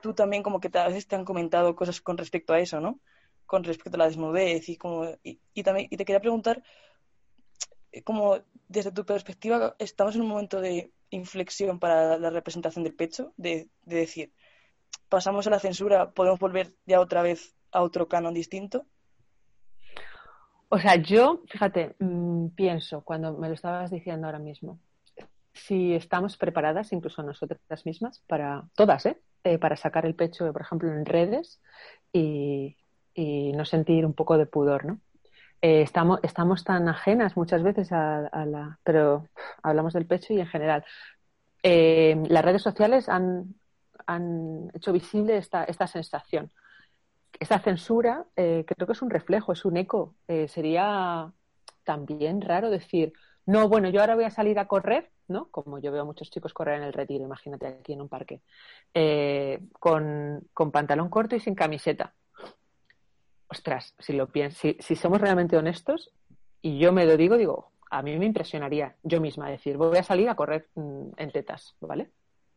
tú 0.00 0.14
también 0.14 0.42
como 0.42 0.60
que 0.60 0.70
a 0.78 0.88
veces 0.88 1.06
te 1.06 1.16
han 1.16 1.24
comentado 1.24 1.76
cosas 1.76 2.00
con 2.00 2.16
respecto 2.16 2.54
a 2.54 2.60
eso, 2.60 2.80
¿no? 2.80 3.00
Con 3.46 3.64
respecto 3.64 3.96
a 3.96 3.98
la 3.98 4.06
desnudez 4.06 4.68
y 4.68 4.76
como 4.76 5.06
y, 5.22 5.40
y 5.54 5.62
también 5.62 5.88
y 5.90 5.96
te 5.96 6.04
quería 6.04 6.20
preguntar 6.20 6.62
como 8.04 8.38
desde 8.68 8.92
tu 8.92 9.04
perspectiva 9.04 9.74
estamos 9.78 10.14
en 10.14 10.22
un 10.22 10.28
momento 10.28 10.60
de 10.60 10.92
inflexión 11.10 11.80
para 11.80 12.18
la 12.18 12.30
representación 12.30 12.84
del 12.84 12.94
pecho, 12.94 13.34
de, 13.36 13.68
de 13.82 13.96
decir 13.96 14.32
pasamos 15.10 15.46
a 15.46 15.50
la 15.50 15.58
censura, 15.58 16.12
podemos 16.12 16.38
volver 16.38 16.72
ya 16.86 17.00
otra 17.00 17.20
vez 17.20 17.54
a 17.72 17.82
otro 17.82 18.08
canon 18.08 18.32
distinto. 18.32 18.86
O 20.72 20.78
sea, 20.78 20.94
yo, 20.96 21.42
fíjate, 21.48 21.96
mmm, 21.98 22.48
pienso 22.54 23.02
cuando 23.02 23.36
me 23.36 23.48
lo 23.48 23.54
estabas 23.54 23.90
diciendo 23.90 24.26
ahora 24.26 24.38
mismo, 24.38 24.78
si 25.52 25.94
estamos 25.94 26.36
preparadas, 26.36 26.92
incluso 26.92 27.24
nosotras 27.24 27.84
mismas, 27.84 28.22
para 28.28 28.64
todas, 28.76 29.04
¿eh? 29.06 29.20
eh 29.42 29.58
para 29.58 29.76
sacar 29.76 30.06
el 30.06 30.14
pecho, 30.14 30.52
por 30.52 30.62
ejemplo, 30.62 30.88
en 30.92 31.04
redes 31.04 31.60
y, 32.12 32.76
no 33.56 33.64
sentir 33.64 34.06
un 34.06 34.14
poco 34.14 34.38
de 34.38 34.46
pudor, 34.46 34.84
¿no? 34.86 35.00
Eh, 35.60 35.82
estamos, 35.82 36.20
estamos 36.22 36.64
tan 36.64 36.88
ajenas 36.88 37.36
muchas 37.36 37.62
veces 37.62 37.92
a, 37.92 38.26
a, 38.28 38.46
la. 38.46 38.78
Pero 38.82 39.28
hablamos 39.62 39.92
del 39.92 40.06
pecho 40.06 40.32
y 40.32 40.40
en 40.40 40.46
general. 40.46 40.84
Eh, 41.62 42.16
las 42.28 42.44
redes 42.44 42.62
sociales 42.62 43.08
han, 43.10 43.54
han 44.06 44.70
hecho 44.74 44.92
visible 44.92 45.36
esta, 45.36 45.64
esta 45.64 45.86
sensación 45.86 46.50
esta 47.38 47.58
censura 47.60 48.26
eh, 48.36 48.64
creo 48.66 48.86
que 48.86 48.92
es 48.92 49.02
un 49.02 49.10
reflejo, 49.10 49.52
es 49.52 49.64
un 49.64 49.76
eco. 49.76 50.14
Eh, 50.28 50.48
sería 50.48 51.32
también 51.84 52.40
raro 52.40 52.70
decir, 52.70 53.12
no, 53.46 53.68
bueno, 53.68 53.88
yo 53.88 54.00
ahora 54.00 54.14
voy 54.14 54.24
a 54.24 54.30
salir 54.30 54.58
a 54.58 54.66
correr, 54.66 55.10
¿no? 55.28 55.48
Como 55.50 55.78
yo 55.78 55.92
veo 55.92 56.02
a 56.02 56.04
muchos 56.04 56.30
chicos 56.30 56.52
correr 56.52 56.78
en 56.78 56.84
el 56.84 56.92
retiro, 56.92 57.24
imagínate 57.24 57.66
aquí 57.66 57.92
en 57.92 58.02
un 58.02 58.08
parque, 58.08 58.42
eh, 58.94 59.60
con, 59.72 60.46
con, 60.52 60.70
pantalón 60.70 61.08
corto 61.08 61.36
y 61.36 61.40
sin 61.40 61.54
camiseta. 61.54 62.14
Ostras, 63.48 63.94
si 63.98 64.12
lo 64.12 64.28
pienso, 64.28 64.58
si, 64.60 64.76
si, 64.78 64.94
somos 64.94 65.20
realmente 65.20 65.56
honestos, 65.56 66.12
y 66.62 66.78
yo 66.78 66.92
me 66.92 67.06
lo 67.06 67.16
digo, 67.16 67.36
digo, 67.36 67.72
a 67.90 68.02
mí 68.02 68.16
me 68.18 68.26
impresionaría 68.26 68.94
yo 69.02 69.20
misma 69.20 69.50
decir, 69.50 69.76
voy 69.76 69.98
a 69.98 70.02
salir 70.02 70.28
a 70.28 70.36
correr 70.36 70.68
mm, 70.74 71.10
en 71.16 71.32
tetas, 71.32 71.74
¿vale? 71.80 72.10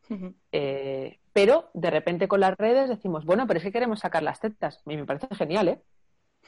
Uh 0.09 0.15
-huh. 0.15 0.33
eh, 0.51 1.19
pero 1.33 1.69
de 1.73 1.89
repente 1.89 2.27
con 2.27 2.39
las 2.39 2.55
redes 2.57 2.89
decimos, 2.89 3.25
bueno, 3.25 3.47
pero 3.47 3.57
es 3.57 3.63
que 3.63 3.71
queremos 3.71 3.99
sacar 3.99 4.23
las 4.23 4.39
tetas. 4.39 4.77
A 4.77 4.81
mí 4.85 4.97
me 4.97 5.05
parece 5.05 5.27
genial, 5.35 5.67
¿eh? 5.67 5.81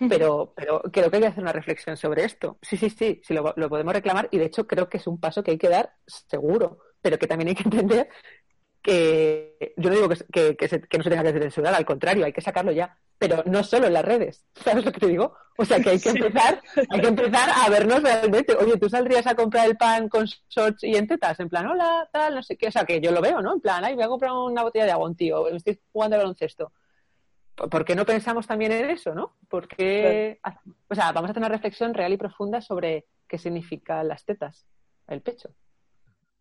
Pero, 0.10 0.54
pero 0.56 0.82
creo 0.92 1.10
que 1.10 1.18
hay 1.18 1.22
que 1.22 1.28
hacer 1.28 1.44
una 1.44 1.54
reflexión 1.54 1.96
sobre 1.96 2.26
esto. 2.26 2.58
Sí, 2.62 2.78
sí, 2.78 2.90
sí, 2.90 3.22
sí 3.24 3.34
lo, 3.34 3.54
lo, 3.56 3.70
podemos 3.70 3.94
reclamar 3.94 4.28
y 4.30 4.38
de 4.38 4.46
hecho 4.46 4.68
creo 4.68 4.90
que 4.90 4.98
es 4.98 5.08
un 5.08 5.20
paso 5.20 5.42
que 5.42 5.52
hay 5.52 5.58
que 5.58 5.70
dar 5.70 5.94
seguro, 6.06 6.80
pero 7.02 7.18
que 7.18 7.28
también 7.28 7.48
hay 7.50 7.56
que 7.56 7.64
entender 7.64 8.10
que 8.82 9.74
yo 9.78 9.90
no 9.90 9.96
digo 9.96 10.10
que, 10.10 10.18
que, 10.32 10.56
que, 10.56 10.68
se, 10.68 10.82
que 10.82 10.98
no 10.98 11.04
se 11.04 11.10
tenga 11.10 11.24
que 11.24 11.40
censurar, 11.40 11.74
al 11.74 11.86
contrario, 11.86 12.26
hay 12.26 12.34
que 12.34 12.42
sacarlo 12.42 12.72
ya, 12.72 13.00
pero 13.18 13.44
no 13.46 13.64
solo 13.64 13.88
en 13.88 13.94
las 13.94 14.06
redes, 14.06 14.46
¿sabes 14.56 14.86
lo 14.86 14.92
que 14.92 15.00
te 15.00 15.08
digo? 15.08 15.36
O 15.58 15.64
sea 15.64 15.80
que 15.80 15.92
hay 15.92 16.00
que 16.00 16.12
sí. 16.12 16.18
empezar, 16.18 16.62
hay 16.90 17.02
que 17.02 17.08
empezar 17.08 17.50
a 17.50 17.70
vernos 17.70 18.04
realmente. 18.04 18.56
Oye, 18.56 18.78
tú 18.78 18.90
saldrías 18.90 19.26
a 19.26 19.36
comprar 19.36 19.68
el 19.68 19.78
pan 19.78 20.10
con 20.10 20.26
shorts 20.26 20.84
y 20.84 20.96
en 20.96 21.08
tetas, 21.08 21.40
en 21.40 21.48
plan, 21.48 21.66
hola, 21.68 22.10
tal, 22.12 22.36
no 22.36 22.44
sé 22.44 22.58
qué, 22.58 22.68
o 22.68 22.72
sea 22.72 22.84
que 22.84 23.00
yo 23.00 23.12
lo 23.12 23.22
veo, 23.22 23.42
¿no? 23.42 23.54
En 23.54 23.62
plan, 23.62 23.84
ay, 23.86 23.96
voy 23.96 24.04
a 24.04 24.10
comprar 24.10 24.34
una 24.34 24.64
botella 24.64 24.86
de 24.86 24.92
agua, 24.92 25.08
un 25.08 25.16
tío, 25.16 25.46
me 25.46 25.56
estoy 25.56 25.80
jugando 25.94 26.18
al 26.18 26.24
baloncesto. 26.24 26.74
¿Por 27.56 27.86
qué 27.86 27.96
no 27.96 28.06
pensamos 28.06 28.46
también 28.46 28.74
en 28.74 28.90
eso, 28.90 29.16
no? 29.16 29.38
Porque, 29.48 30.40
claro. 30.44 30.60
o 30.90 30.96
sea, 30.96 31.14
vamos 31.14 31.30
a 31.30 31.32
hacer 31.32 31.42
una 31.42 31.50
reflexión 31.50 31.94
real 31.94 32.12
y 32.12 32.18
profunda 32.18 32.60
sobre 32.60 33.06
qué 33.28 33.38
significan 33.38 34.10
las 34.10 34.26
tetas, 34.26 34.68
el 35.08 35.22
pecho. 35.22 35.52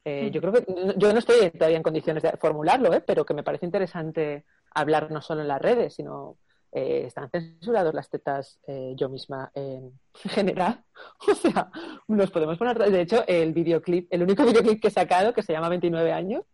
Eh, 0.04 0.30
yo 0.30 0.40
creo 0.40 0.52
que 0.52 0.64
yo 0.96 1.12
no 1.12 1.18
estoy 1.18 1.50
todavía 1.50 1.78
en 1.78 1.82
condiciones 1.82 2.22
de 2.22 2.32
formularlo, 2.32 2.92
¿eh? 2.92 3.00
pero 3.00 3.24
que 3.24 3.32
me 3.32 3.42
parece 3.42 3.64
interesante 3.64 4.44
hablar 4.74 5.10
no 5.10 5.22
solo 5.22 5.40
en 5.40 5.48
las 5.48 5.62
redes, 5.62 5.94
sino 5.94 6.36
eh, 6.74 7.04
están 7.06 7.30
censurados 7.30 7.94
las 7.94 8.10
tetas 8.10 8.58
eh, 8.66 8.94
yo 8.96 9.08
misma 9.08 9.50
en 9.54 9.92
general. 10.14 10.84
O 11.26 11.34
sea, 11.34 11.70
nos 12.08 12.30
podemos 12.30 12.58
poner. 12.58 12.78
De 12.78 13.00
hecho, 13.00 13.24
el 13.26 13.52
videoclip, 13.52 14.12
el 14.12 14.24
único 14.24 14.44
videoclip 14.46 14.82
que 14.82 14.88
he 14.88 14.90
sacado, 14.90 15.32
que 15.32 15.42
se 15.42 15.52
llama 15.52 15.68
29 15.68 16.12
años, 16.12 16.44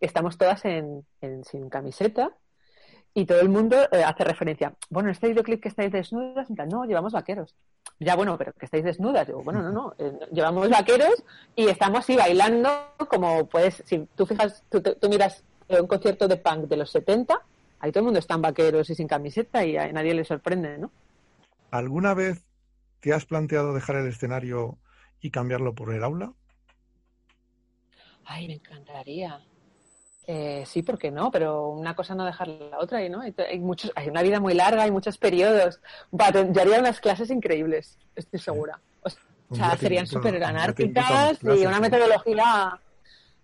estamos 0.00 0.38
todas 0.38 0.64
en, 0.64 1.04
en 1.20 1.44
sin 1.44 1.68
camiseta 1.68 2.32
y 3.14 3.26
todo 3.26 3.40
el 3.40 3.48
mundo 3.48 3.76
eh, 3.92 4.04
hace 4.04 4.24
referencia. 4.24 4.74
Bueno, 4.88 5.10
este 5.10 5.28
videoclip 5.28 5.60
que 5.60 5.68
estáis 5.68 5.92
desnudas, 5.92 6.48
no, 6.50 6.84
llevamos 6.84 7.12
vaqueros. 7.12 7.54
Ya, 8.00 8.16
bueno, 8.16 8.38
pero 8.38 8.52
que 8.52 8.64
estáis 8.64 8.84
desnudas. 8.84 9.26
Digo, 9.26 9.42
bueno, 9.42 9.60
no, 9.60 9.70
no, 9.70 9.94
eh, 9.98 10.18
llevamos 10.32 10.70
vaqueros 10.70 11.22
y 11.56 11.68
estamos 11.68 12.00
así 12.00 12.16
bailando 12.16 12.70
como 13.08 13.46
puedes. 13.46 13.82
Si 13.86 14.06
tú 14.14 14.24
fijas, 14.24 14.62
tú, 14.70 14.80
tú 14.80 15.08
miras 15.08 15.44
un 15.68 15.86
concierto 15.86 16.28
de 16.28 16.36
punk 16.36 16.68
de 16.68 16.76
los 16.76 16.90
70, 16.90 17.38
ahí 17.80 17.92
todo 17.92 18.00
el 18.00 18.06
mundo 18.06 18.18
está 18.18 18.34
en 18.34 18.42
vaqueros 18.42 18.90
y 18.90 18.94
sin 18.94 19.08
camiseta 19.08 19.64
y 19.64 19.76
a 19.76 19.92
nadie 19.92 20.14
le 20.14 20.24
sorprende, 20.24 20.78
¿no? 20.78 20.90
¿Alguna 21.70 22.14
vez 22.14 22.44
te 23.00 23.12
has 23.12 23.24
planteado 23.24 23.74
dejar 23.74 23.96
el 23.96 24.08
escenario 24.08 24.78
y 25.20 25.30
cambiarlo 25.30 25.74
por 25.74 25.92
el 25.92 26.02
aula? 26.02 26.32
Ay, 28.24 28.46
me 28.46 28.54
encantaría. 28.54 29.40
Eh, 30.26 30.64
sí, 30.66 30.82
¿por 30.82 30.98
qué 30.98 31.10
no? 31.10 31.30
Pero 31.30 31.68
una 31.70 31.96
cosa 31.96 32.14
no 32.14 32.24
dejar 32.24 32.48
la 32.48 32.78
otra, 32.78 33.06
¿no? 33.08 33.22
Hay, 33.22 33.58
muchos, 33.58 33.90
hay 33.94 34.08
una 34.08 34.22
vida 34.22 34.40
muy 34.40 34.52
larga, 34.52 34.82
hay 34.82 34.90
muchos 34.90 35.16
periodos. 35.16 35.80
yo 36.12 36.60
haría 36.60 36.80
unas 36.80 37.00
clases 37.00 37.30
increíbles, 37.30 37.98
estoy 38.14 38.38
segura. 38.38 38.78
O 39.50 39.54
sea, 39.54 39.74
serían 39.78 40.06
súper 40.06 40.44
anárquicas 40.44 41.42
y 41.42 41.64
una 41.64 41.80
metodología 41.80 42.78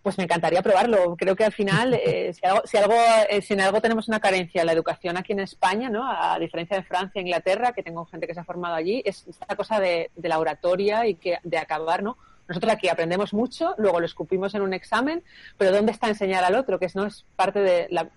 pues 0.05 0.19
me 0.19 0.25
encantaría 0.25 0.61
probarlo. 0.61 1.15
Creo 1.17 1.35
que 1.35 1.45
al 1.45 1.51
final, 1.51 1.93
eh, 2.05 2.31
si, 2.31 2.45
algo, 2.45 2.61
si, 2.65 2.77
algo, 2.77 2.93
eh, 3.27 3.41
si 3.41 3.55
en 3.55 3.61
algo 3.61 3.81
tenemos 3.81 4.07
una 4.07 4.19
carencia 4.19 4.61
en 4.61 4.67
la 4.67 4.73
educación 4.73 5.17
aquí 5.17 5.33
en 5.33 5.39
España, 5.39 5.89
¿no? 5.89 6.07
a 6.07 6.37
diferencia 6.37 6.77
de 6.77 6.83
Francia 6.83 7.17
e 7.19 7.23
Inglaterra, 7.23 7.73
que 7.73 7.81
tengo 7.81 8.05
gente 8.05 8.27
que 8.27 8.35
se 8.35 8.39
ha 8.39 8.43
formado 8.43 8.75
allí, 8.75 9.01
es 9.03 9.25
esta 9.27 9.55
cosa 9.55 9.79
de, 9.79 10.11
de 10.15 10.29
la 10.29 10.37
oratoria 10.37 11.07
y 11.07 11.15
que, 11.15 11.39
de 11.43 11.57
acabar 11.57 12.03
¿no? 12.03 12.19
nosotros 12.47 12.71
aquí 12.71 12.87
aprendemos 12.87 13.33
mucho, 13.33 13.73
luego 13.79 13.99
lo 13.99 14.05
escupimos 14.05 14.53
en 14.53 14.61
un 14.61 14.75
examen, 14.75 15.23
pero 15.57 15.71
¿dónde 15.71 15.91
está 15.91 16.07
enseñar 16.07 16.43
al 16.43 16.53
otro? 16.53 16.77
Que 16.77 16.85
es, 16.85 16.95
no 16.95 17.07
es 17.07 17.25
parte 17.35 17.61
de 17.61 17.87
la, 17.89 18.07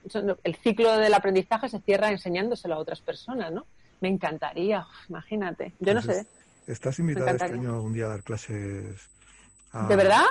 el 0.45 0.57
ciclo 0.57 0.95
del 0.99 1.15
aprendizaje 1.15 1.71
se 1.71 1.81
cierra 1.81 2.11
enseñándoselo 2.11 2.75
a 2.75 2.79
otras 2.79 3.01
personas, 3.01 3.51
¿no? 3.51 3.65
Me 4.03 4.09
encantaría, 4.09 4.87
imagínate. 5.09 5.73
Yo 5.81 5.95
no 5.95 6.03
sé. 6.03 6.27
¿Estás 6.67 6.99
invitada 6.99 7.31
este 7.31 7.45
año 7.45 7.77
algún 7.77 7.95
día 7.95 8.05
a 8.05 8.09
dar 8.09 8.23
clases? 8.23 9.09
¿De 9.89 9.97
verdad? 9.97 10.25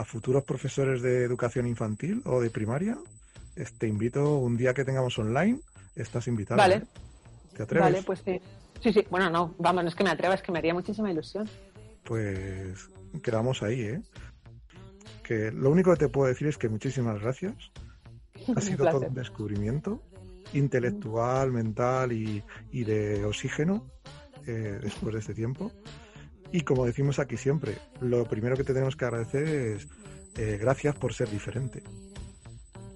A 0.00 0.04
futuros 0.06 0.44
profesores 0.44 1.02
de 1.02 1.24
educación 1.24 1.66
infantil 1.66 2.22
o 2.24 2.40
de 2.40 2.48
primaria. 2.48 2.96
Te 3.78 3.86
invito 3.86 4.38
un 4.38 4.56
día 4.56 4.72
que 4.72 4.82
tengamos 4.82 5.18
online. 5.18 5.60
Estás 5.94 6.26
invitada. 6.26 6.56
Vale. 6.56 6.76
¿eh? 6.76 6.82
¿Te 7.54 7.64
atreves? 7.64 7.92
Vale, 7.92 8.02
pues 8.02 8.22
sí. 8.24 8.40
Sí, 8.82 8.94
sí. 8.94 9.04
Bueno, 9.10 9.28
no, 9.28 9.54
vamos, 9.58 9.82
no 9.82 9.90
es 9.90 9.94
que 9.94 10.02
me 10.02 10.08
atreva, 10.08 10.34
es 10.34 10.40
que 10.40 10.52
me 10.52 10.58
haría 10.58 10.72
muchísima 10.72 11.10
ilusión. 11.10 11.46
Pues 12.04 12.88
quedamos 13.22 13.62
ahí, 13.62 13.82
¿eh? 13.82 14.02
Que 15.22 15.52
lo 15.52 15.68
único 15.68 15.90
que 15.90 15.98
te 15.98 16.08
puedo 16.08 16.28
decir 16.28 16.48
es 16.48 16.56
que 16.56 16.70
muchísimas 16.70 17.20
gracias. 17.20 17.54
Ha 18.56 18.60
sido 18.62 18.90
todo 18.90 19.06
un 19.06 19.14
descubrimiento 19.14 20.02
intelectual, 20.54 21.52
mental 21.52 22.12
y, 22.12 22.42
de 22.72 23.22
oxígeno 23.26 23.86
eh, 24.46 24.78
después 24.80 25.12
de 25.12 25.20
este 25.20 25.34
tiempo. 25.34 25.70
Y 26.52 26.62
como 26.62 26.84
decimos 26.84 27.18
aquí 27.18 27.36
siempre, 27.36 27.78
lo 28.00 28.24
primero 28.24 28.56
que 28.56 28.64
te 28.64 28.72
tenemos 28.72 28.96
que 28.96 29.04
agradecer 29.04 29.46
es 29.46 29.88
eh, 30.36 30.58
gracias 30.60 30.96
por 30.96 31.14
ser 31.14 31.28
diferente. 31.30 31.82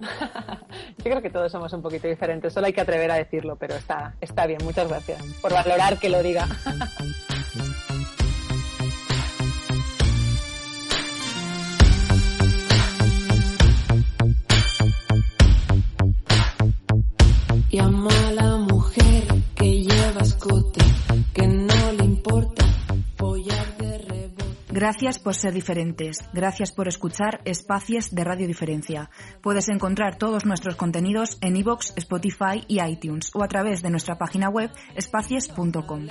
Yo 0.98 1.04
creo 1.04 1.22
que 1.22 1.30
todos 1.30 1.52
somos 1.52 1.72
un 1.72 1.82
poquito 1.82 2.08
diferentes, 2.08 2.52
solo 2.52 2.66
hay 2.66 2.72
que 2.72 2.80
atrever 2.80 3.10
a 3.10 3.16
decirlo, 3.16 3.56
pero 3.56 3.74
está, 3.74 4.14
está 4.20 4.46
bien, 4.46 4.58
muchas 4.64 4.88
gracias 4.88 5.22
por 5.40 5.52
valorar 5.52 5.98
que 5.98 6.08
lo 6.08 6.22
diga. 6.22 6.48
Gracias 24.84 25.18
por 25.18 25.34
ser 25.34 25.54
diferentes. 25.54 26.18
Gracias 26.34 26.70
por 26.70 26.88
escuchar 26.88 27.40
Espacios 27.46 28.14
de 28.14 28.22
Radio 28.22 28.46
Diferencia. 28.46 29.08
Puedes 29.40 29.70
encontrar 29.70 30.18
todos 30.18 30.44
nuestros 30.44 30.76
contenidos 30.76 31.38
en 31.40 31.56
iVoox, 31.56 31.94
Spotify 31.96 32.62
y 32.68 32.82
iTunes 32.82 33.30
o 33.34 33.42
a 33.42 33.48
través 33.48 33.80
de 33.80 33.88
nuestra 33.88 34.18
página 34.18 34.50
web 34.50 34.70
espacies.com. 34.94 36.08